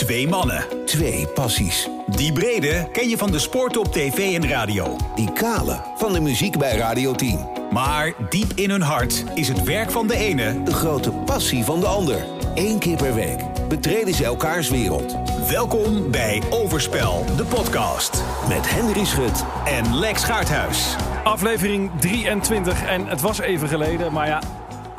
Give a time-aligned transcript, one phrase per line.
[0.00, 0.64] Twee mannen.
[0.84, 1.88] Twee passies.
[2.06, 4.96] Die brede ken je van de sport op tv en radio.
[5.14, 7.48] Die kale van de muziek bij Radio 10.
[7.70, 10.62] Maar diep in hun hart is het werk van de ene...
[10.62, 12.24] De grote passie van de ander.
[12.54, 15.16] Eén keer per week betreden ze elkaars wereld.
[15.48, 18.22] Welkom bij Overspel, de podcast.
[18.48, 20.96] Met Henry Schut En Lex Gaarthuis.
[21.24, 24.40] Aflevering 23 en het was even geleden, maar ja,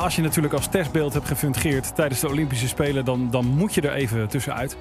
[0.01, 3.81] als je natuurlijk als testbeeld hebt gefungeerd tijdens de Olympische Spelen, dan, dan moet je
[3.81, 4.77] er even tussenuit.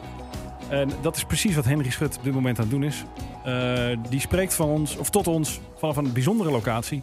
[0.69, 3.05] En dat is precies wat Henry Schut op dit moment aan het doen is.
[3.45, 7.03] Eh, die spreekt van ons, of tot ons, vanaf een bijzondere locatie.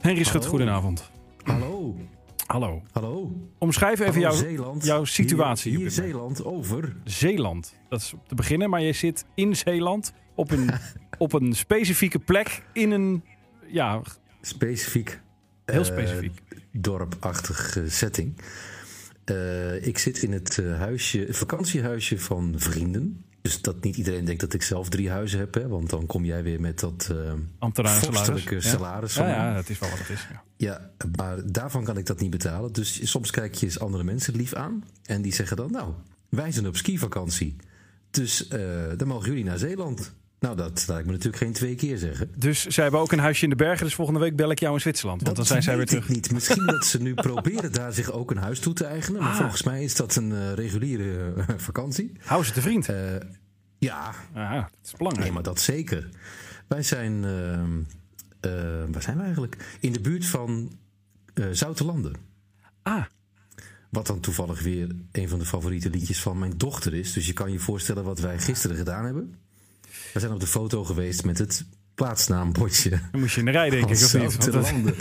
[0.00, 0.48] Henry Schut, Hallo.
[0.48, 1.10] goedenavond.
[1.42, 1.96] Hallo.
[2.46, 2.82] Hallo.
[2.92, 3.32] Hallo.
[3.58, 4.84] Omschrijf even Hallo, jouw, Zeeland.
[4.84, 5.70] jouw situatie.
[5.70, 5.90] Hier, hier.
[5.90, 6.96] Zeeland over.
[7.04, 7.74] Zeeland.
[7.88, 10.70] Dat is te beginnen, maar je zit in Zeeland op een,
[11.18, 13.24] op een specifieke plek in een,
[13.66, 14.00] ja,
[14.40, 15.22] Specifiek.
[15.64, 16.40] Heel eh, specifiek.
[16.70, 18.36] dorpachtige setting.
[19.24, 23.24] Eh, ik zit in het eh, huisje, vakantiehuisje van vrienden.
[23.40, 25.54] Dus dat niet iedereen denkt dat ik zelf drie huizen heb.
[25.54, 29.14] Hè, want dan kom jij weer met dat eh Ambtenaar vorstelijke salaris.
[29.14, 30.26] Ja, ja, dat is wel wat het is.
[30.30, 30.42] Ja.
[30.56, 32.72] Ja, maar daarvan kan ik dat niet betalen.
[32.72, 34.84] Dus soms kijk je eens andere mensen lief aan.
[35.02, 35.92] En die zeggen dan, nou,
[36.28, 37.56] wij zijn op skivakantie.
[38.10, 38.48] Dus
[38.96, 40.14] dan mogen jullie naar Zeeland.
[40.44, 42.30] Nou, dat laat ik me natuurlijk geen twee keer zeggen.
[42.36, 43.84] Dus zij hebben ook een huisje in de bergen.
[43.84, 45.22] Dus volgende week bel ik jou in Zwitserland.
[45.22, 46.08] Want dan zijn zij weer terug.
[46.08, 46.32] niet.
[46.32, 49.20] Misschien dat ze nu proberen daar zich ook een huis toe te eigenen.
[49.22, 49.36] Maar Ah.
[49.40, 52.12] volgens mij is dat een eh, reguliere eh, vakantie.
[52.20, 52.88] Hou ze te vriend.
[52.88, 52.96] Eh,
[53.78, 55.24] ja, ja, dat is belangrijk.
[55.26, 56.08] nee, maar dat zeker.
[56.68, 57.20] Wij zijn,
[58.92, 59.76] waar zijn we eigenlijk?
[59.80, 60.72] In de buurt van
[61.50, 62.14] Zoutelanden.
[62.82, 63.04] Ah,
[63.90, 67.12] Wat dan toevallig weer een van de favoriete liedjes van mijn dochter is.
[67.12, 69.34] Dus je kan je voorstellen wat wij gisteren gedaan hebben.
[70.14, 72.90] We zijn op de foto geweest met het plaatsnaambordje.
[72.90, 74.22] dan moest je in de rij, denk ik, of niet?
[74.22, 74.94] Dat- Zoutelanden.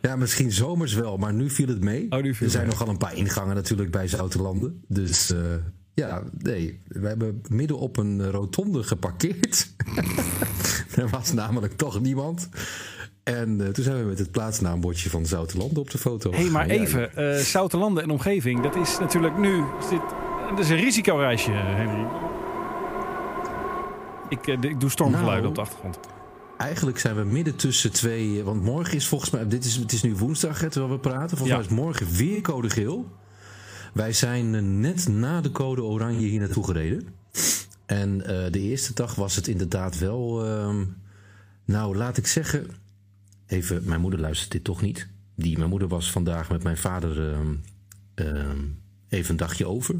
[0.00, 2.06] Ja, misschien zomers wel, maar nu viel het mee.
[2.10, 4.84] Oh, nu viel er zijn nogal een paar ingangen natuurlijk bij Zoutelanden.
[4.88, 5.38] Dus eh,
[5.94, 9.70] ja, nee, we hebben midden op een rotonde geparkeerd.
[10.96, 12.48] er was namelijk toch niemand.
[13.24, 16.30] En eh, toen zijn we met het plaatsnaambordje van Zoutelanden op de foto.
[16.30, 17.16] Hé, hey, maar even.
[17.16, 18.62] eh Zoutelanden en omgeving.
[18.62, 19.62] Dat is natuurlijk nu...
[19.90, 20.00] Zit,
[20.50, 22.06] dat is een risicoreisje, Henry.
[24.28, 25.48] Ik, eh, ik doe stormgeluiden Nou.
[25.48, 25.98] op de achtergrond.
[26.58, 28.42] Eigenlijk zijn we midden tussen twee.
[28.44, 29.48] Want morgen is volgens mij.
[29.48, 31.36] Dit is, het is nu woensdag, hè, terwijl we praten.
[31.36, 31.56] Volgens Ja.
[31.56, 33.12] mij is morgen weer code geel.
[33.94, 37.08] Wij zijn eh, net na de code oranje hier naartoe gereden.
[37.86, 40.44] En eh, de eerste dag was het inderdaad wel.
[40.46, 40.84] ehm,
[41.64, 42.66] nou, laat ik zeggen.
[43.46, 45.08] Even, mijn moeder luistert dit toch niet.
[45.36, 47.54] Die, mijn moeder was vandaag met mijn vader ehm,
[48.14, 48.58] ehm,
[49.08, 49.94] even een dagje over.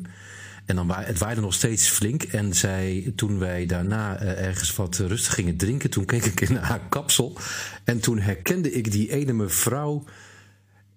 [0.67, 2.23] En dan wa het waaide nog steeds flink.
[2.23, 6.57] En zij, toen wij daarna eh, ergens wat rustig gingen drinken, toen keek ik in
[6.57, 7.37] haar kapsel.
[7.85, 10.05] En toen herkende ik die ene mevrouw.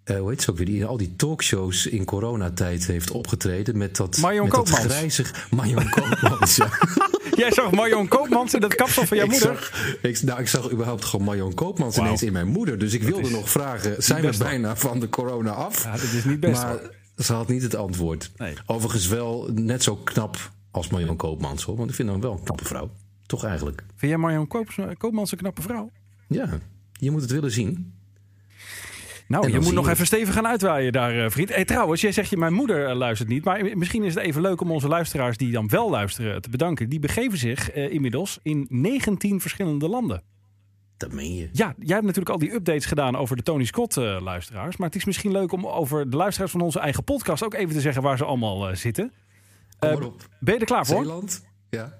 [0.03, 0.66] eh hoe heet ze ook weer?
[0.66, 3.78] Die in al die talkshows in coronatijd heeft opgetreden.
[3.78, 4.94] Met dat, Marion met dat Koopmans.
[4.94, 5.47] grijzig.
[5.52, 6.69] Marion Koopmans, ja.
[7.35, 9.56] Jij zag Marion Koopmans in dat kapsel van jouw ik moeder.
[9.72, 12.78] Zag, ik, nou, ik zag überhaupt gewoon Marion Koopmans ineens in mijn moeder.
[12.79, 15.84] Dus ik wilde nog vragen, zijn we bijna van de corona af?
[15.84, 16.62] Ja, dat is niet best.
[16.62, 16.79] maar.
[17.24, 18.31] Ze had niet het antwoord.
[18.38, 18.53] Nee.
[18.66, 21.63] Overigens wel net zo knap als Marion Koopmans.
[21.63, 22.91] Hoor, want ik vind hem wel een knappe vrouw.
[23.25, 23.84] Toch eigenlijk?
[23.96, 24.47] Vind jij Marion
[24.97, 25.91] Koopmans een knappe vrouw?
[26.28, 26.59] Ja,
[26.91, 27.94] je moet het willen zien.
[29.29, 31.50] Nou, je moet nog even stevig gaan uitwaaien daar, eh, vriend.
[31.50, 33.44] Hey, trouwens, jij zegt je, mijn moeder eh, luistert niet.
[33.44, 36.90] Maar misschien is het even leuk om onze luisteraars die dan wel luisteren te bedanken.
[36.90, 40.24] Die begeven zich eh, inmiddels in 19 verschillende landen.
[40.99, 41.49] Dat meen je.
[41.51, 44.77] Ja, jij hebt natuurlijk al die updates gedaan over de Tony Scott eh, luisteraars.
[44.77, 47.73] Maar het is misschien leuk om over de luisteraars van onze eigen podcast ook even
[47.73, 49.13] te zeggen waar ze allemaal eh, zitten.
[49.79, 50.27] Op.
[50.39, 51.03] Ben je er klaar voor?
[51.03, 51.45] Zeeland?
[51.69, 51.97] Ja.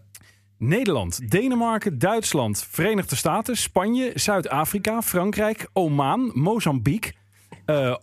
[0.58, 7.14] Nederland, Denemarken, Duitsland, Verenigde Staten, Spanje, Zuid-Afrika, Frankrijk, Oman, Mozambique,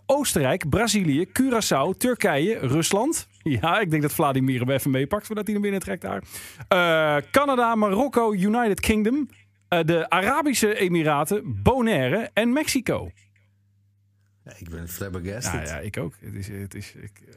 [0.05, 3.27] Oostenrijk, Brazilië, Curaçao, Turkije, Rusland.
[3.61, 6.23] Ja, ik denk dat Vladimir hem even meepakt voordat hij hem binnentrekt daar.
[7.31, 9.29] Canada, Marokko, United Kingdom,
[9.69, 13.11] eh, de Arabische Emiraten, Bonaire en Mexico.
[14.43, 15.67] Ja, ik ben flabbergasted.
[15.67, 16.13] Ja, ja, ik ook.
[16.19, 17.35] Het is, het is, ik, eh,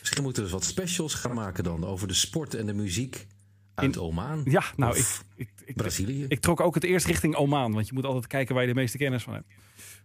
[0.00, 3.26] Misschien moeten we eens wat specials gaan maken dan over de sport en de muziek
[3.74, 4.42] uit In- Oman.
[4.44, 5.06] ja, nou, ik,
[5.36, 6.24] ik, ik, Brazilië.
[6.28, 8.80] Ik trok ook het eerst richting Oman, want je moet altijd kijken waar je de
[8.80, 9.46] meeste kennis van hebt.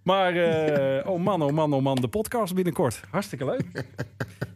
[0.03, 3.01] Maar eh, oh man, oh man, oh man, de podcast binnenkort.
[3.09, 3.65] Hartstikke leuk.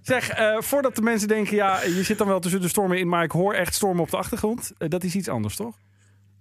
[0.01, 3.24] Zeg, voordat de mensen denken, ja, je zit dan wel tussen de stormen in, maar
[3.24, 4.72] ik hoor echt stormen op de achtergrond.
[4.77, 5.77] Dat is iets anders, toch?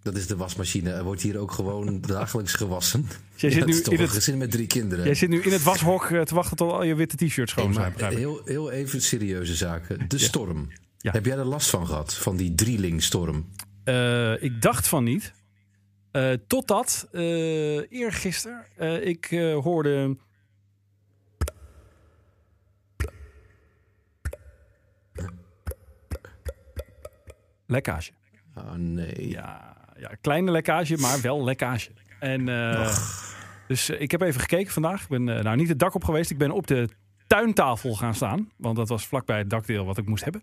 [0.03, 0.91] Dat is de wasmachine.
[0.93, 3.07] Er wordt hier ook gewoon dagelijks gewassen.
[3.37, 5.05] Jij zit nu in het- gezin met drie kinderen.
[5.05, 7.75] Jij zit nu in het washok eh, te wachten tot al je witte t-shirts schoon
[7.75, 7.95] zijn.
[7.99, 10.09] heel, heel even serieuze zaken.
[10.09, 10.69] De storm.
[10.99, 11.13] Ja.
[11.13, 12.15] Heb jij er last van gehad?
[12.15, 13.49] Van die drielingstorm?
[13.85, 15.33] Eh, ik dacht van niet.
[16.11, 18.65] Eh, totdat eh eergisteren
[19.07, 19.27] ik
[19.63, 20.17] hoorde...
[27.67, 28.13] lekkage.
[28.55, 29.29] Ah, nee.
[29.29, 31.91] Ja, ja, kleine lekkage, maar wel lekkage.
[32.19, 32.97] En eh,
[33.69, 35.03] dus eh, ik heb even gekeken vandaag.
[35.03, 36.31] Ik ben eh, nou niet het dak op geweest.
[36.31, 36.89] Ik ben op de
[37.27, 40.43] tuintafel gaan staan, want dat was vlakbij het dakdeel wat ik moest hebben.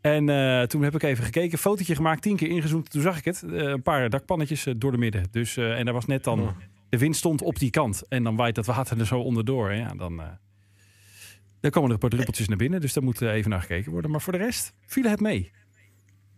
[0.00, 2.90] En toen heb ik even gekeken, fotootje gemaakt, tien keer ingezoomd.
[2.90, 5.26] Toen zag ik het, een paar dakpannetjes door de midden.
[5.30, 6.48] Dus en daar was net dan Oh.
[6.88, 9.70] de wind stond op die kant en dan waait dat water er zo onderdoor.
[9.70, 10.22] En ja, dan,
[11.60, 12.80] dan komen er een paar druppeltjes naar binnen.
[12.80, 14.10] Dus daar moet even naar gekeken worden.
[14.10, 15.52] Maar voor de rest viel het mee.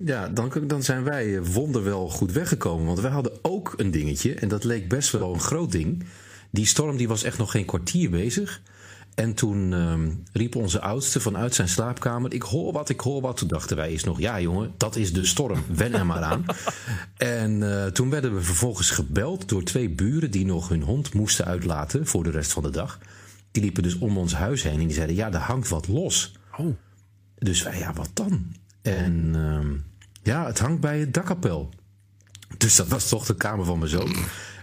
[0.04, 2.86] Ja, dan, dan zijn wij eh, wonderwel goed weggekomen.
[2.86, 4.34] Want wij hadden ook een dingetje.
[4.34, 6.04] En dat leek best wel een groot ding.
[6.50, 8.60] Die storm die was echt nog geen kwartier bezig.
[9.14, 13.36] En toen ehm, riep onze oudste vanuit zijn slaapkamer: Ik hoor wat, ik hoor wat.
[13.36, 15.64] Toen dachten wij eerst nog: Ja, jongen, dat is de storm.
[15.68, 16.44] Wen er maar aan.
[17.16, 21.44] en eh, toen werden we vervolgens gebeld door twee buren die nog hun hond moesten
[21.44, 22.98] uitlaten voor de rest van de dag.
[23.50, 26.32] Die liepen dus om ons huis heen en die zeiden: Ja, er hangt wat los.
[26.56, 26.76] Oh.
[27.38, 28.52] Dus wij, ja, wat dan?
[28.82, 29.76] En ehm,
[30.22, 31.70] ja, het hangt bij het dakkapel.
[32.58, 34.16] Dus dat was toch de kamer van mijn zoon.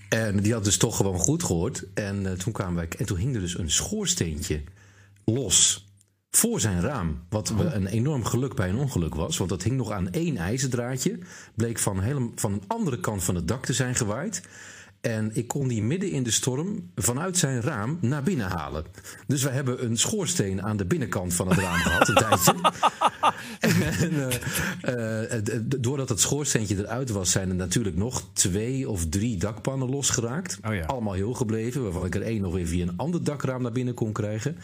[0.10, 1.84] En die had dus toch gewoon goed gehoord.
[1.94, 2.88] En eh, toen kwamen wij.
[2.98, 4.64] En toen hing er dus een schoorsteentje
[5.26, 5.88] los.
[6.32, 7.24] Voor zijn raam.
[7.30, 9.38] Wat we een enorm geluk bij een ongeluk was.
[9.38, 11.20] Want dat hing nog aan één ijzerdraadje.
[11.56, 14.42] Bleek van, hele, van een andere kant van het dak te zijn gewaaid.
[15.06, 18.86] En ik kon die midden in de storm vanuit zijn raam naar binnen halen.
[19.28, 22.54] Dus we hebben een schoorsteen aan de binnenkant van het raam gehad, een tijdje.
[23.60, 23.82] En,
[24.82, 29.38] eh, eh, d- doordat het schoorsteentje eruit was, zijn er natuurlijk nog twee of drie
[29.38, 30.60] dakpannen losgeraakt.
[30.68, 30.86] Oh ja.
[30.86, 33.94] Allemaal heel gebleven, waarvan ik er één nog weer via een ander dakraam naar binnen
[33.94, 34.58] kon krijgen.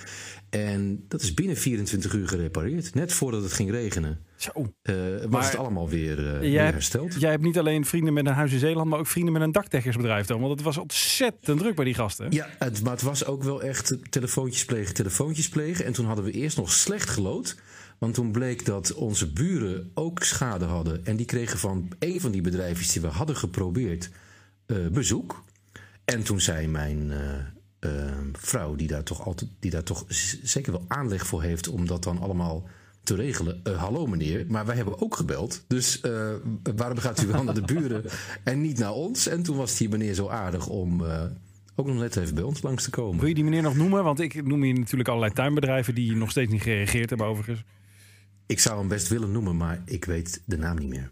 [0.51, 2.94] En dat is binnen 24 uur gerepareerd.
[2.94, 4.50] Net voordat het ging regenen, Zo.
[4.81, 7.19] eh, was Maar het allemaal weer, eh, weer Jij hebt, hersteld.
[7.19, 9.51] jij hebt niet alleen vrienden met een huis in Zeeland, maar ook vrienden met een
[9.51, 10.25] dakdekkersbedrijf.
[10.25, 12.31] Dan, want het was ontzettend druk bij die gasten.
[12.31, 15.86] Ja, het, maar het was ook wel echt telefoontjes plegen, telefoontjes plegen.
[15.86, 17.56] En toen hadden we eerst nog slecht gelood.
[17.98, 21.06] Want toen bleek dat onze buren ook schade hadden.
[21.06, 24.09] En die kregen van een van die bedrijfjes die we hadden geprobeerd
[24.65, 25.44] eh, bezoek.
[26.06, 27.12] En toen zei mijn
[27.81, 30.06] eh, eh, vrouw, die daar toch altijd, die daar toch
[30.44, 32.68] zeker wel aanleg voor heeft om dat dan allemaal
[33.04, 33.60] te regelen.
[33.63, 35.63] eh, hallo meneer, maar wij hebben ook gebeld.
[35.68, 36.33] Dus eh,
[36.75, 38.04] waarom gaat u wel naar de buren
[38.44, 39.28] en niet naar ons?
[39.28, 41.24] En toen was die meneer zo aardig om eh,
[41.75, 43.19] ook nog net even bij ons langs te komen.
[43.19, 44.04] Wil je die meneer nog noemen?
[44.04, 47.63] Want ik noem hier natuurlijk allerlei tuinbedrijven die nog steeds niet gereageerd hebben overigens.
[48.45, 51.12] Ik zou hem best willen noemen, maar ik weet de naam niet meer.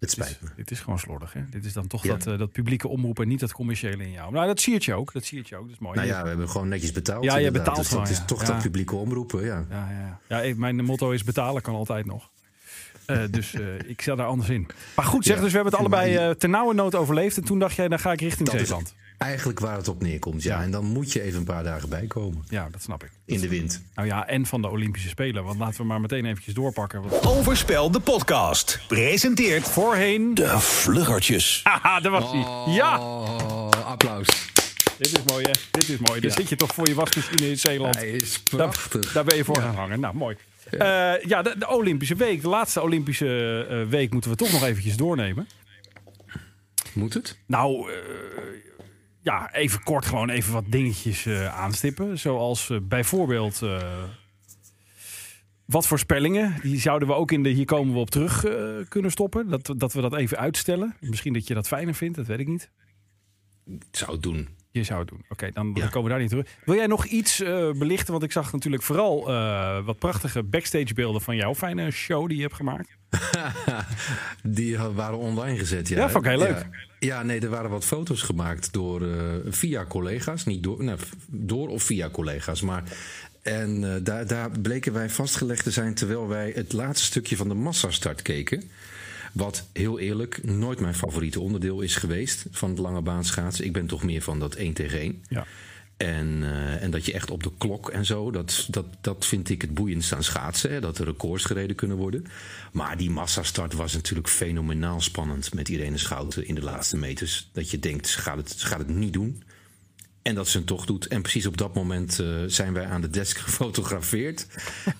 [0.00, 0.48] Het spijt me.
[0.56, 1.32] Dit is gewoon slordig.
[1.32, 1.40] Hè?
[1.50, 2.08] Dit is dan toch Ja.
[2.16, 4.32] dat, eh, dat publieke omroep en niet dat commerciële in jou.
[4.32, 5.12] Nou, dat zie je ook.
[5.12, 5.62] Dat zie je ook.
[5.62, 5.96] Dat is mooi.
[5.96, 7.24] Nou ja, we hebben gewoon netjes betaald.
[7.24, 9.64] Ja, je betaalt Dus dat gewoon, is toch dat publieke omroepen, ja.
[9.70, 10.54] Ja, ja, ja.
[10.56, 12.30] mijn motto is betalen kan altijd nog.
[13.06, 14.66] Eh, dus eh, ik sta daar anders in.
[14.96, 17.36] Maar goed, zeg, dus we hebben het allebei eh ten nauwe nood overleefd.
[17.36, 18.94] En toen dacht jij, dan ga ik richting Dat Zeeland.
[19.18, 20.56] Eigenlijk waar het op neerkomt, ja.
[20.56, 20.62] Ja.
[20.62, 22.44] En dan moet je even een paar dagen bijkomen.
[22.48, 23.10] Ja, dat snap ik.
[23.24, 23.82] In de wind.
[23.94, 25.44] Nou ja, en van de Olympische Spelen.
[25.44, 27.02] Want laten we maar meteen eventjes doorpakken.
[27.08, 28.80] Want Overspel de podcast.
[28.88, 30.34] Presenteert voorheen...
[30.34, 31.60] De vluggertjes.
[31.64, 32.74] Haha, daar was hij.
[32.74, 34.26] Ja, Oh, applaus.
[34.98, 35.50] dit is mooi hè.
[35.70, 36.20] Dit is mooi.
[36.20, 36.36] Dan Ja.
[36.36, 37.94] zit je toch voor je wasmachine in Zeeland.
[37.96, 39.12] Hij is Daar, prachtig.
[39.12, 40.00] daar ben je voor gaan hangen.
[40.00, 40.36] Nou, mooi.
[40.70, 42.42] Ja, ja de, de Olympische week.
[42.42, 45.48] De laatste Olympische eh, week moeten we toch nog eventjes doornemen.
[46.92, 47.38] Moet het?
[47.46, 47.96] Nou, eh,
[49.26, 52.18] ja, even kort gewoon even wat dingetjes eh, aanstippen.
[52.18, 53.62] Zoals eh, bijvoorbeeld...
[53.62, 54.02] eh,
[55.64, 58.44] wat voorspellingen, die zouden we ook in de hier komen we op terug
[58.88, 59.48] kunnen stoppen.
[59.48, 60.96] Dat, dat we dat even uitstellen.
[61.00, 62.70] Misschien dat je dat fijner vindt, dat weet ik niet.
[63.66, 64.48] Ik zou het doen.
[64.70, 65.24] Je zou het doen.
[65.28, 65.88] Oké, dan, dan Ja.
[65.88, 66.56] komen we daar niet terug.
[66.64, 67.38] Wil jij nog iets
[67.78, 68.12] belichten?
[68.12, 69.24] Want ik zag natuurlijk vooral
[69.84, 72.96] wat prachtige backstage beelden van jouw fijne show die je hebt gemaakt.
[74.42, 75.96] Die waren online gezet, ja.
[75.96, 76.58] Ja, vond ik heel leuk.
[76.58, 76.68] Ja,
[77.06, 80.44] Ja, nee, er waren wat foto's gemaakt door, eh, via collega's.
[80.44, 82.82] Niet door, nou, door of via collega's, maar...
[83.42, 87.48] En eh, daar, daar bleken wij vastgelegd te zijn terwijl wij het laatste stukje van
[87.48, 88.62] de massastart keken.
[89.32, 93.64] Wat heel eerlijk nooit mijn favoriete onderdeel is geweest van het lange baan schaatsen.
[93.64, 95.22] Ik ben toch meer van dat 1 tegen 1.
[95.28, 95.46] Ja.
[95.96, 99.48] En, eh, en dat je echt op de klok en zo, dat, dat, dat vind
[99.48, 100.70] ik het boeiendst aan schaatsen.
[100.70, 102.26] Hè, dat er records gereden kunnen worden.
[102.72, 107.50] Maar die massastart was natuurlijk fenomenaal spannend met Irene Schouten in de laatste meters.
[107.52, 109.42] Dat je denkt, ze gaat het, ze gaat het niet doen.
[110.22, 111.06] En dat ze het toch doet.
[111.06, 114.46] En precies op dat moment eh, zijn wij aan de desk gefotografeerd.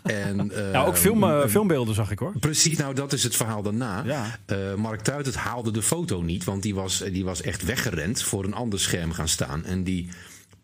[0.02, 2.32] en, eh, Nou, ook film, eh, filmbeelden zag ik hoor.
[2.40, 4.02] Precies, nou dat is het verhaal daarna.
[4.04, 4.38] Ja.
[4.46, 8.44] Eh, Mark Tuitert haalde de foto niet, want die was, die was echt weggerend voor
[8.44, 9.64] een ander scherm gaan staan.
[9.64, 10.08] En die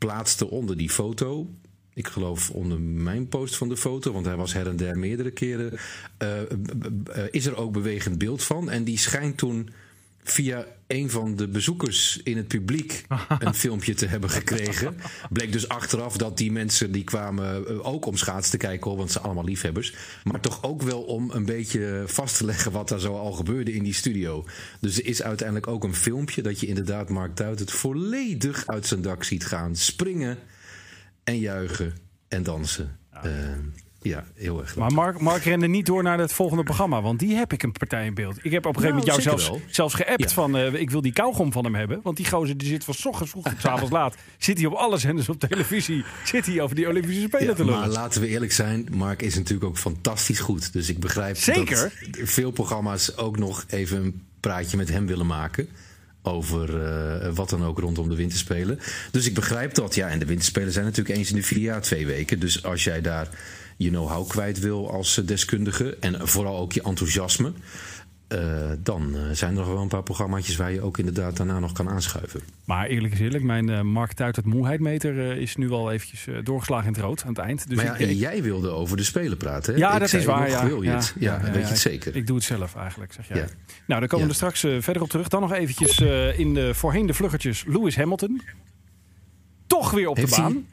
[0.07, 1.51] plaatste onder die foto,
[1.95, 5.31] ik geloof onder mijn post van de foto, want hij was her en der meerdere
[5.31, 5.79] keren,
[6.19, 6.47] eh, eh,
[7.13, 8.71] eh, is er ook bewegend beeld van.
[8.71, 9.69] En die schijnt toen
[10.23, 13.05] via een van de bezoekers in het publiek
[13.39, 14.97] een filmpje te hebben gekregen.
[15.31, 18.97] Bleek dus achteraf dat die mensen die kwamen eh, ook om schaats te kijken, hoor,
[18.97, 19.95] want ze zijn allemaal liefhebbers.
[20.25, 23.75] Maar toch ook wel om een beetje vast te leggen wat daar zo al gebeurde
[23.75, 24.45] in die studio.
[24.81, 28.87] Dus er is uiteindelijk ook een filmpje dat je inderdaad Mark Tuit het volledig uit
[28.87, 29.77] zijn dak ziet gaan.
[29.77, 30.39] Springen
[31.25, 31.95] en juichen
[32.29, 32.99] en dansen.
[33.25, 33.31] Uh,
[34.03, 34.77] ja, heel erg.
[34.77, 37.73] Maar Mark, Mark rende niet door naar het volgende programma, want die heb ik een
[37.73, 38.39] partij in beeld.
[38.45, 40.29] Ik heb op een gegeven moment Nou, jou zelfs, zelfs geappt Ja.
[40.29, 42.01] van eh, ik wil die kauwgom van hem hebben.
[42.03, 44.15] Want die gozer die zit van 's ochtends vroeg tot 's avonds laat.
[44.39, 46.05] Zit hij op alle zenders op televisie.
[46.25, 47.79] Zit hij over die Olympische Spelen Ja, te lullen.
[47.81, 50.73] maar laten we eerlijk zijn, Mark is natuurlijk ook fantastisch goed.
[50.73, 51.93] Dus ik begrijp Zeker.
[52.11, 55.69] dat veel programma's ook nog even een praatje met hem willen maken.
[56.25, 58.79] Over eh, wat dan ook rondom de winterspelen.
[59.11, 59.95] Dus ik begrijp dat.
[59.95, 62.41] Ja, en de winterspelen zijn natuurlijk eens in de vier jaar twee weken.
[62.41, 63.29] Dus als jij daar
[63.77, 65.97] je know-how kwijt wil als eh, deskundige.
[66.01, 67.53] En vooral ook je enthousiasme.
[68.29, 71.59] eh, dan eh, zijn er nog wel een paar programmaatjes waar je ook inderdaad daarna
[71.59, 72.41] nog kan aanschuiven.
[72.65, 76.27] Maar eerlijk is eerlijk, mijn eh Mark Tuit het moeheidmeter eh, is nu al eventjes
[76.45, 77.69] doorgeslagen in het rood aan het eind.
[77.69, 79.73] Dus maar ja, ik, en jij wilde over de Spelen praten.
[79.75, 79.79] Hè?
[79.79, 80.41] ja, Ik dat is waar.
[80.41, 81.15] nog, Ja, Wil je het?
[81.19, 82.17] Ja, weet je ja, het zeker.
[82.17, 83.37] Ik doe het zelf eigenlijk, zeg jij.
[83.37, 83.47] Ja.
[83.87, 84.41] Nou, daar komen we Ja.
[84.41, 85.29] er straks verder op terug.
[85.29, 85.99] Dan nog eventjes
[86.39, 88.43] in de voorheen de vluggertjes Lewis Hamilton.
[89.67, 90.67] Toch weer op Heeft de baan.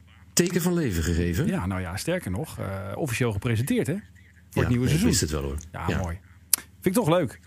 [0.46, 1.48] Teken van leven gegeven?
[1.48, 3.93] Ja, nou ja, sterker nog, eh, officieel gepresenteerd hè?
[3.93, 4.01] Voor
[4.50, 5.10] Ja, het nieuwe nee, seizoen.
[5.10, 5.58] Wist het wel hoor.
[5.72, 5.98] Ja, Ja.
[6.01, 6.19] mooi.
[6.81, 7.39] Vind ik toch leuk.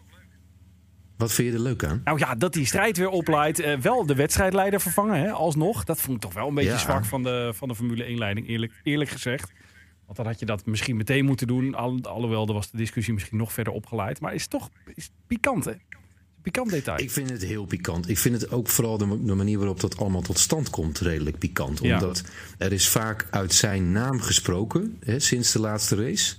[1.16, 2.00] Wat vind je er leuk aan?
[2.04, 3.58] Nou ja, dat die strijd weer opleidt.
[3.60, 5.84] eh, wel de wedstrijdleider vervangen, hè, alsnog.
[5.84, 6.78] Dat vond ik toch wel een beetje Ja.
[6.78, 9.52] zwak van de, van de Formule 1-leiding, eerlijk, eerlijk gezegd.
[10.04, 11.74] Want dan had je dat misschien meteen moeten doen.
[11.74, 14.20] Al, alhoewel, er was de discussie misschien nog verder opgeleid.
[14.20, 15.72] Maar is toch is pikant, hè?
[16.42, 17.00] Pikant detail.
[17.00, 18.08] Ik vind het heel pikant.
[18.08, 21.38] Ik vind het ook vooral de, de manier waarop dat allemaal tot stand komt redelijk
[21.38, 21.78] pikant.
[21.82, 21.94] Ja.
[21.94, 22.22] Omdat
[22.58, 26.34] er is vaak uit zijn naam gesproken hè, sinds de laatste race.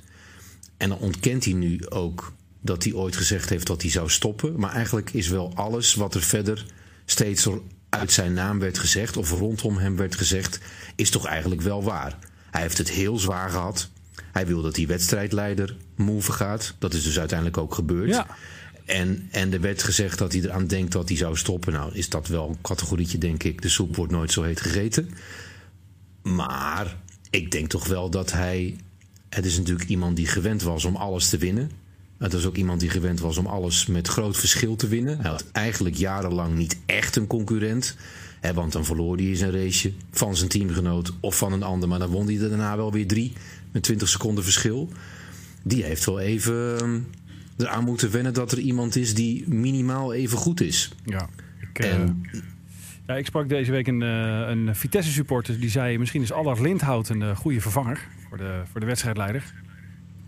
[0.77, 4.59] En dan ontkent hij nu ook dat hij ooit gezegd heeft dat hij zou stoppen.
[4.59, 6.65] Maar eigenlijk is wel alles wat er verder
[7.05, 7.47] steeds
[7.89, 9.17] uit zijn naam werd gezegd...
[9.17, 10.59] of rondom hem werd gezegd,
[10.95, 12.17] is toch eigenlijk wel waar.
[12.51, 13.89] Hij heeft het heel zwaar gehad.
[14.31, 16.75] Hij wil dat die wedstrijdleider move gaat.
[16.79, 18.09] Dat is dus uiteindelijk ook gebeurd.
[18.09, 18.27] Ja.
[18.93, 21.73] En, en er werd gezegd dat hij eraan denkt dat hij zou stoppen.
[21.73, 23.61] Nou, is dat wel een categorietje, denk ik.
[23.61, 25.09] De soep wordt nooit zo heet gegeten.
[26.21, 26.97] Maar
[27.29, 28.77] ik denk toch wel dat hij.
[29.29, 31.71] Het is natuurlijk iemand die gewend was om alles te winnen.
[32.17, 35.19] Het was ook iemand die gewend was om alles met groot verschil te winnen.
[35.19, 37.95] Hij had eigenlijk jarenlang niet echt een concurrent.
[38.39, 41.89] Hè, want dan verloor hij zijn raceje van zijn teamgenoot of van een ander.
[41.89, 43.33] Maar dan won hij er daarna wel weer drie
[43.71, 44.89] met 20 seconden verschil.
[45.63, 46.99] Die heeft wel even ehm,
[47.63, 50.91] eraan moeten wennen dat er iemand is die minimaal even goed is.
[51.05, 51.29] Ja.
[51.59, 52.23] Ik, eh, En
[53.07, 55.59] ja, ik sprak deze week een, eh, een Vitesse-supporter.
[55.59, 59.43] Die zei, misschien is Allard Lindhout een eh, goede vervanger voor de, voor de wedstrijdleider.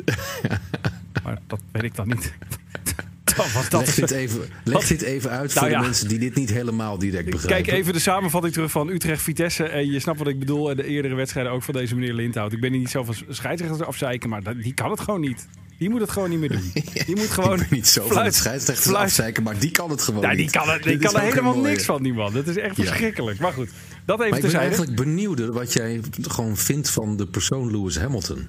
[1.24, 2.34] maar dat weet ik dan niet.
[3.70, 5.80] dat leg, dit even, leg dit even uit voor Nou ja.
[5.80, 7.64] de mensen die dit niet helemaal direct begrijpen.
[7.64, 9.64] Kijk even de samenvatting terug van Utrecht-Vitesse.
[9.64, 10.70] En je snapt wat ik bedoel.
[10.70, 12.54] En de eerdere wedstrijden ook van deze meneer Lindhout.
[12.54, 15.48] Ik ben hier niet zo van scheidsrechters afzeiken, maar die kan het gewoon niet.
[15.78, 16.72] Die moet het gewoon niet meer doen.
[17.06, 17.60] Die moet gewoon.
[17.70, 20.38] niet zo van fluit- het scheidsrechters fluit- afzeiken, maar die kan het gewoon Ja, die
[20.38, 20.52] niet.
[20.52, 22.34] kan er, die kan er helemaal niks van, die man.
[22.34, 22.84] Dat is echt Ja.
[22.84, 23.40] verschrikkelijk.
[23.40, 23.70] Maar goed,
[24.06, 27.98] dat even Maar ik ben eigenlijk benieuwd wat jij gewoon vindt van de persoon Lewis
[27.98, 28.48] Hamilton.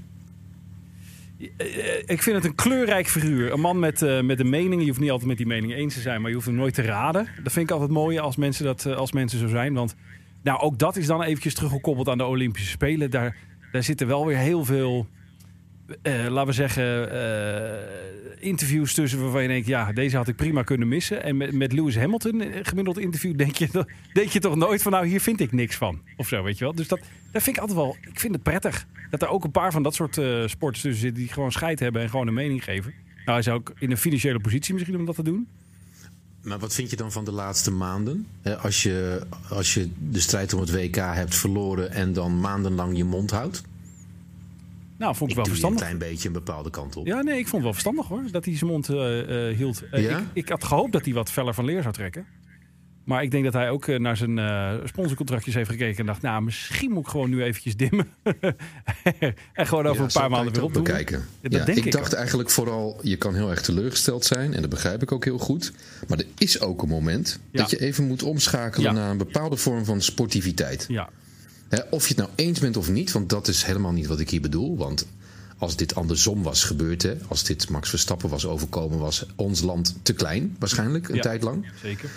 [1.57, 1.67] Eh,
[2.07, 3.53] Ik vind het een kleurrijk figuur.
[3.53, 4.81] Een man met, eh, met een mening.
[4.81, 6.75] Je hoeft niet altijd met die mening eens te zijn, maar je hoeft hem nooit
[6.75, 7.29] te raden.
[7.43, 9.75] Dat vind ik altijd mooi als mensen, dat, eh, als mensen zo zijn.
[9.75, 9.95] Want
[10.43, 13.11] nou, ook dat is dan eventjes teruggekoppeld aan de Olympische Spelen.
[13.11, 13.37] Daar,
[13.73, 15.07] daar zitten wel weer heel veel,
[16.03, 20.63] eh, laten we zeggen, eh, interviews tussen waarvan je denkt, ja, deze had ik prima
[20.63, 21.23] kunnen missen.
[21.23, 25.07] En met, met Lewis Hamilton, eh, gemiddeld interview, denk je, je toch nooit van, nou,
[25.07, 26.01] hier vind ik niks van.
[26.17, 26.75] Of zo, weet je wel.
[26.75, 27.01] Dus dat,
[27.33, 28.87] dat vind ik altijd wel, ik vind het prettig.
[29.11, 31.81] Dat er ook een paar van dat soort eh, sporters tussen zitten die gewoon scheid
[31.81, 32.93] hebben en gewoon een mening geven.
[33.07, 35.49] Nou, hij is ook in een financiële positie misschien om dat te doen.
[36.43, 38.27] Maar wat vind je dan van de laatste maanden?
[38.63, 43.05] Als je, als je de strijd om het WK hebt verloren en dan maandenlang je
[43.05, 43.63] mond houdt.
[44.99, 45.81] Nou, vond ik, Ik wel je een verstandig.
[45.81, 47.07] klein beetje een bepaalde kant op.
[47.07, 49.83] Ja, nee, ik vond het wel verstandig hoor, dat hij zijn mond eh, eh, hield.
[49.91, 50.19] Eh, Ja?
[50.19, 52.27] ik, ik had gehoopt dat hij wat feller van leer zou trekken.
[53.05, 54.41] Maar ik denk dat hij ook naar zijn
[54.89, 58.09] sponsorcontractjes heeft gekeken en dacht, nou, misschien moet ik gewoon nu eventjes dimmen.
[59.53, 60.83] en gewoon over Ja, een paar maanden weer opdoen.
[60.83, 61.19] bekijken.
[61.41, 62.19] Ja, dat Ja, denk ik ik dacht ook.
[62.19, 64.55] eigenlijk vooral, je kan heel erg teleurgesteld zijn.
[64.55, 65.73] En dat begrijp ik ook heel goed.
[66.09, 69.85] Maar er is ook een moment dat je even moet omschakelen naar een bepaalde vorm
[69.85, 70.85] van sportiviteit.
[70.89, 71.09] Ja,
[71.91, 74.31] of je het nou eens bent of niet, want dat is helemaal niet wat ik
[74.31, 74.77] hier bedoel.
[74.77, 75.07] Want
[75.59, 79.95] als dit andersom was gebeurd, hè, als dit Max Verstappen was overkomen, was ons land
[80.03, 81.23] te klein, waarschijnlijk, een Ja.
[81.23, 81.67] tijd lang.
[81.83, 82.11] zeker.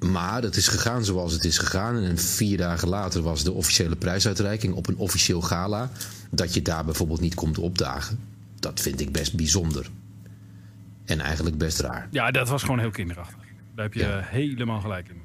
[0.00, 1.96] Maar het is gegaan zoals het is gegaan.
[2.02, 5.90] En vier dagen later was de officiële prijsuitreiking op een officieel gala.
[6.30, 8.18] Dat je daar bijvoorbeeld niet komt opdagen.
[8.58, 9.90] Dat vind ik best bijzonder.
[11.04, 12.08] En eigenlijk best raar.
[12.10, 13.36] Ja, dat was gewoon heel kinderachtig.
[13.74, 14.18] Daar heb je Ja.
[14.18, 15.16] eh, helemaal gelijk in.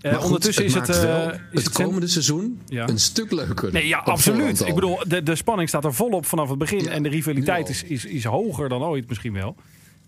[0.00, 2.88] Eh, goed, ondertussen is het, eh, is het het cent- komende seizoen Ja.
[2.88, 3.72] een stuk leuker.
[3.72, 4.60] Nee, ja, absoluut.
[4.66, 6.82] Ik bedoel, de, de spanning staat er volop vanaf het begin.
[6.84, 9.56] Ja, En de rivaliteit is, is, is hoger dan ooit misschien wel.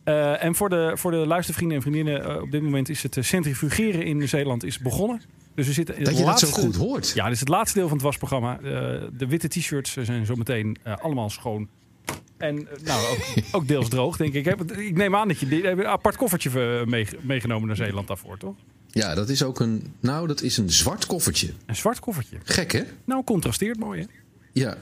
[0.04, 3.16] Eh, en voor de, voor de luistervrienden en vriendinnen, eh, op dit moment is het
[3.16, 5.22] eh, centrifugeren in Zeeland is begonnen.
[5.54, 7.12] Dus we zitten dat het je dat laatste, zo goed hoort.
[7.14, 8.56] Ja, dit is het laatste deel van het wasprogramma.
[8.56, 8.62] Eh,
[9.12, 11.68] de witte t-shirts zijn zometeen eh, allemaal schoon.
[12.38, 13.24] En eh, nou, ook,
[13.60, 14.46] ook deels droog, denk ik.
[14.76, 18.54] Ik neem aan dat je een apart koffertje eh, meege- meegenomen naar Zeeland daarvoor, toch?
[18.90, 19.92] Ja, dat is ook een.
[20.00, 21.52] Nou, dat is een zwart koffertje.
[21.66, 22.36] Een zwart koffertje.
[22.44, 22.82] Gek, hè?
[23.04, 24.06] Nou, contrasteert mooi, hè?
[24.52, 24.76] Ja.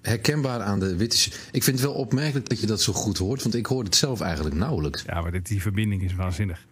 [0.00, 1.30] Herkenbaar aan de witte.
[1.52, 3.96] Ik vind het wel opmerkelijk dat je dat zo goed hoort, want ik hoor het
[3.96, 5.02] zelf eigenlijk nauwelijks.
[5.06, 6.66] Ja, maar dit, die verbinding is waanzinnig.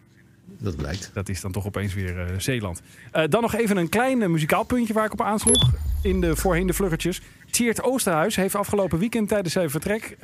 [0.59, 1.09] Dat blijkt.
[1.13, 2.81] Dat is dan toch opeens weer eh, Zeeland.
[3.11, 5.71] Eh, dan nog even een klein eh, muzikaal puntje waar ik op aansloeg.
[6.01, 7.21] In de voorheen de vluggertjes.
[7.49, 10.17] Tjeerd Oosterhuis heeft afgelopen weekend tijdens zijn vertrek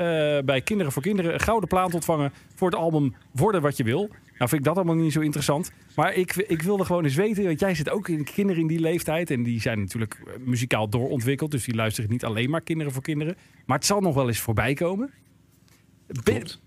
[0.46, 4.10] bij Kinderen voor Kinderen een gouden plaat ontvangen voor het album Worden wat je wil.
[4.38, 5.72] Nou vind ik dat allemaal niet zo interessant.
[5.96, 8.80] Maar ik, ik wilde gewoon eens weten, want jij zit ook in kinderen in die
[8.80, 9.32] leeftijd.
[9.32, 11.52] En die zijn natuurlijk eh, muzikaal doorontwikkeld.
[11.52, 13.36] Dus die luisteren niet alleen maar Kinderen voor Kinderen.
[13.66, 15.12] Maar het zal nog wel eens voorbij komen.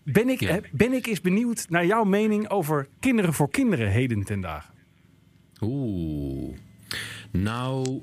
[0.04, 0.61] Ben, ik, Ja.
[0.73, 4.75] ben ik eens benieuwd naar jouw mening over Kinderen voor Kinderen heden ten dagen?
[5.61, 6.56] Oeh.
[7.30, 8.02] Nou,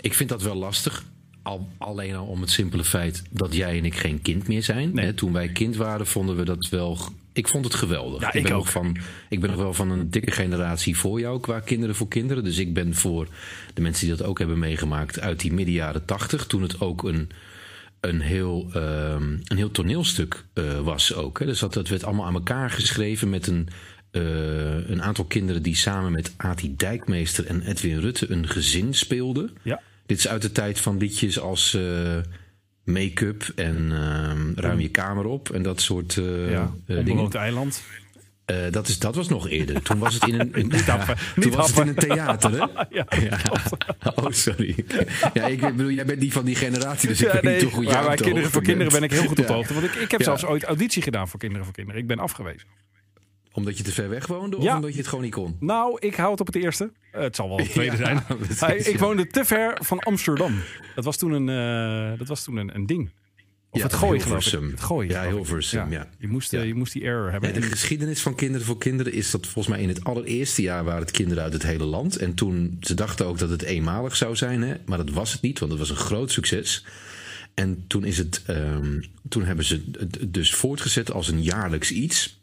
[0.00, 1.04] ik vind dat wel lastig.
[1.42, 4.94] Al, alleen al om het simpele feit dat jij en ik geen kind meer zijn.
[4.94, 5.14] Nee.
[5.14, 6.98] Toen wij kind waren, vonden we dat wel.
[7.34, 8.20] Ik vond het geweldig.
[8.20, 8.58] Ja, ik ben ook.
[8.58, 8.96] Nog van,
[9.28, 12.44] ik ben nog wel van een dikke generatie voor jou qua kinderen voor kinderen.
[12.44, 13.28] Dus ik ben voor
[13.74, 16.46] de mensen die dat ook hebben meegemaakt uit die midden jaren tachtig.
[16.46, 17.30] Toen het ook een,
[18.00, 21.38] een, heel, ehm, een heel toneelstuk eh, was ook.
[21.38, 21.46] Hè.
[21.46, 23.68] Dus dat, dat werd allemaal aan elkaar geschreven met een,
[24.10, 29.50] eh, een aantal kinderen die samen met Ati Dijkmeester en Edwin Rutte een gezin speelden.
[29.62, 29.80] Ja.
[30.06, 32.16] Dit is uit de tijd van liedjes als eh,
[32.84, 37.30] make-up en ehm, ruim je kamer op en dat soort eh, Ja, eh, dingen.
[37.32, 37.82] eiland.
[38.44, 39.82] Eh, dat, is, dat was nog eerder.
[39.82, 42.10] Toen was het in een, een- Niet ja, happen, toen niet was het in happen.
[42.10, 42.84] een theater, hè?
[42.98, 43.06] Ja,
[44.14, 44.84] Oh, sorry.
[45.34, 47.72] Ja, ik bedoel, jij bent niet van die generatie, dus ik weet nee, niet hoe
[47.72, 49.74] goed bij Kinderen voor Kinderen ben ik heel goed op de hoogte.
[49.74, 52.00] Want ik, ik heb zelfs ooit auditie gedaan voor Kinderen voor Kinderen.
[52.00, 52.68] Ik ben afgewezen.
[53.56, 54.74] Omdat je te ver weg woonde of Ja.
[54.76, 55.56] omdat je het gewoon niet kon?
[55.60, 56.92] Nou, ik hou het op het eerste.
[57.10, 58.22] Het zal wel het tweede Ja, zijn.
[58.58, 58.98] Hij- ik ja.
[58.98, 60.54] woonde te ver van Amsterdam.
[60.94, 61.48] Dat was toen een,
[62.12, 63.10] eh, dat was toen een, een ding.
[63.70, 64.70] Of Ja, het gooien, geloof ik.
[64.70, 65.10] Het gooien.
[65.10, 65.26] Ja.
[65.26, 66.08] Hilversum, ja.
[66.18, 66.66] Je, moest, eh, Ja.
[66.66, 67.54] je moest die error hebben.
[67.54, 70.84] Ja, de geschiedenis van Kinderen voor Kinderen is dat volgens mij in het allereerste jaar
[70.84, 72.16] waren het kinderen uit het hele land.
[72.16, 74.74] En toen, ze dachten ook dat het eenmalig zou zijn, hè?
[74.86, 76.86] maar dat was het niet, want het was een groot succes.
[77.54, 82.42] En toen, is het, ehm, toen hebben ze het dus voortgezet als een jaarlijks iets.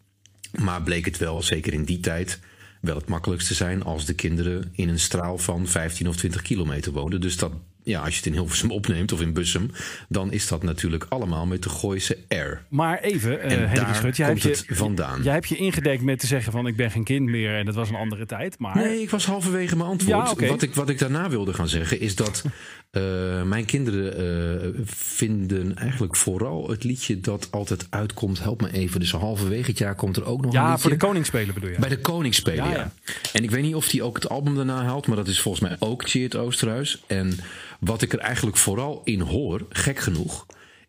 [0.59, 2.39] Maar bleek het wel, zeker in die tijd,
[2.81, 6.91] wel het makkelijkste zijn als de kinderen in een straal van 15 of 20 kilometer
[6.91, 7.21] woonden.
[7.21, 7.51] Dus dat,
[7.83, 9.71] ja, als je het in Hilversum opneemt of in Bussum,
[10.09, 12.61] dan is dat natuurlijk allemaal met de Gooise R.
[12.69, 15.23] Maar even, En daar Schut, jij komt je, het vandaan.
[15.23, 17.75] jij hebt je ingedekt met te zeggen van ik ben geen kind meer en dat
[17.75, 18.59] was een andere tijd.
[18.59, 20.39] Maar Nee, ik was halverwege mijn antwoord.
[20.39, 22.43] Ja, wat, ik, wat ik daarna wilde gaan zeggen is dat
[22.91, 28.39] eh, mijn kinderen eh, vinden eigenlijk vooral het liedje dat altijd uitkomt.
[28.39, 28.99] Help me even.
[28.99, 30.81] Dus halverwege het jaar komt er ook nog een ja, liedje.
[30.81, 31.79] voor de koningsspelen bedoel je.
[31.79, 32.91] Bij de Koningsspelen, Ja, ja, ja.
[33.33, 35.63] En ik weet niet of hij ook het album daarna haalt, maar dat is volgens
[35.63, 37.03] mij ook Cheert Oosterhuis.
[37.07, 37.37] En
[37.79, 40.45] wat ik er eigenlijk vooral in hoor, gek genoeg,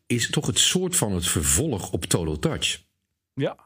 [0.07, 2.83] is toch het soort van het vervolg op Total Touch.
[3.35, 3.57] Ja.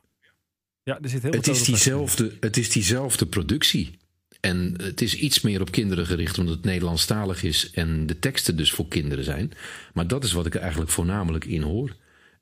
[0.83, 3.99] Ja, er zit heel Het is, diezelfde, het is diezelfde productie.
[4.47, 8.57] En het is iets meer op kinderen gericht omdat het Nederlandstalig is en de teksten
[8.57, 9.53] dus voor kinderen zijn.
[9.93, 11.97] Maar dat is wat ik er eigenlijk voornamelijk in hoor.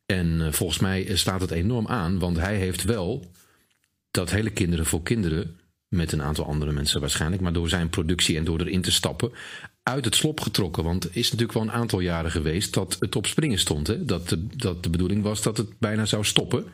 [0.07, 3.31] En eh, volgens mij eh, staat het enorm aan, want hij heeft wel
[4.11, 8.37] dat hele kinderen voor kinderen, met een aantal andere mensen waarschijnlijk, maar door zijn productie
[8.37, 9.33] en door erin te stappen,
[9.83, 10.85] uit het slop getrokken.
[10.85, 13.87] Want het is natuurlijk wel een aantal jaren geweest dat het op springen stond.
[13.87, 14.05] Hè?
[14.05, 16.64] Dat, de, dat de bedoeling was dat het bijna zou stoppen.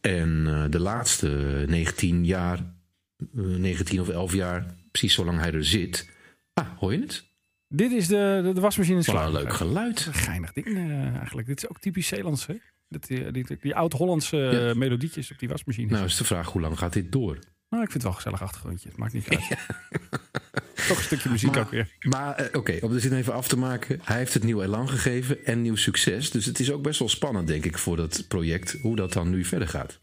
[0.00, 2.74] En eh, de laatste 19 jaar,
[3.32, 6.08] 19 of 11 jaar, precies zolang hij er zit.
[6.54, 7.24] Ah, hoor je het?
[7.68, 10.00] Dit is de, de, de wasmachine Wat een leuk geluid.
[10.12, 11.46] Geinig ding eh, eigenlijk.
[11.46, 12.54] Dit is ook typisch Zeelands, hè?
[12.88, 14.68] Dat, die, die, die oud-Hollandse Ja.
[14.68, 15.90] eh, melodietjes op die wasmachine.
[15.92, 17.38] Nou is de vraag, hoe lang gaat dit door?
[17.68, 18.88] Nou, ik vind het wel een gezellig achtergrondje.
[18.88, 19.48] Het maakt niet uit.
[20.88, 21.96] Toch een stukje muziek Maar- ook weer.
[22.00, 24.00] Maar eh, oké, om de zin even af te maken.
[24.04, 26.30] Hij heeft het nieuw elan gegeven en nieuw succes.
[26.30, 28.76] Dus het is ook best wel spannend, denk ik, voor dat project.
[28.80, 29.98] Hoe dat dan nu verder gaat.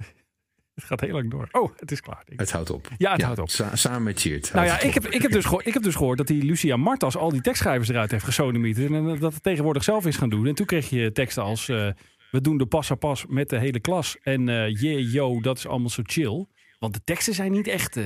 [0.76, 1.48] Het gaat heel lang door.
[1.52, 2.24] Oh, het is klaar.
[2.26, 2.90] Het houdt op.
[2.98, 3.50] Ja, het houdt op.
[3.50, 4.54] sa- samen met Cheert.
[4.54, 6.78] Nou ja, ik heb, ik, heb dus gehoord, ik heb dus gehoord dat die Lucia
[6.78, 8.92] Martas al die tekstschrijvers eruit heeft gesodemieterd.
[8.92, 10.48] En eh, dat het tegenwoordig zelf is gaan doen.
[10.48, 11.70] En toen kreeg je teksten als...
[11.70, 11.90] eh,
[12.32, 14.18] we doen de pas pas met de hele klas.
[14.22, 16.46] En eh yeah, yo, dat is allemaal zo chill.
[16.80, 17.98] Want de teksten zijn niet echt...
[17.98, 18.06] eh,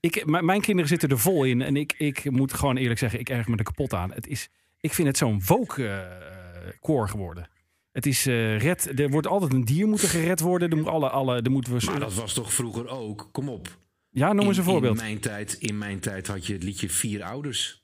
[0.00, 1.62] ik, mijn kinderen zitten er vol in.
[1.62, 4.12] En ik, ik moet gewoon eerlijk zeggen, ik erg me er kapot aan.
[4.12, 4.48] Het is,
[4.80, 7.48] ik vind het zo'n woke eh, koor geworden.
[7.92, 8.98] Het is eh, red.
[9.00, 10.70] Er wordt altijd een dier moeten gered worden.
[10.70, 11.84] Er, moet alle, alle, er moeten we.
[11.86, 13.28] Maar dat was toch vroeger ook?
[13.32, 13.78] Kom op.
[14.10, 14.96] ja, noem eens een In- voorbeeld.
[14.98, 17.80] In mijn, tijd, in mijn tijd had je het liedje Vier Ouders.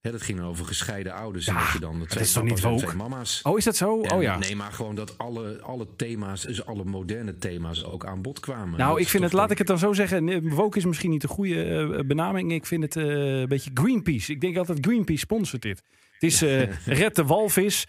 [0.00, 1.46] Hè, dat ging over gescheiden ouders.
[1.46, 2.84] en Ja, dat je dan de dat twee is toch niet papa's en woke?
[2.86, 3.40] twee mama's.
[3.42, 4.00] Oh, is dat zo?
[4.02, 4.38] En, oh ja.
[4.38, 8.78] Nee, maar gewoon dat alle, alle thema's, dus alle moderne thema's ook aan bod kwamen.
[8.78, 10.48] Nou, Dat ik vind het, laat ik het dan zo zeggen.
[10.48, 12.52] Woke is misschien niet de goede eh, benaming.
[12.52, 13.04] Ik vind het eh,
[13.40, 14.32] een beetje Greenpeace.
[14.32, 15.82] Ik denk altijd Greenpeace sponsort dit.
[16.12, 16.40] Het is
[17.02, 17.86] red de walvis,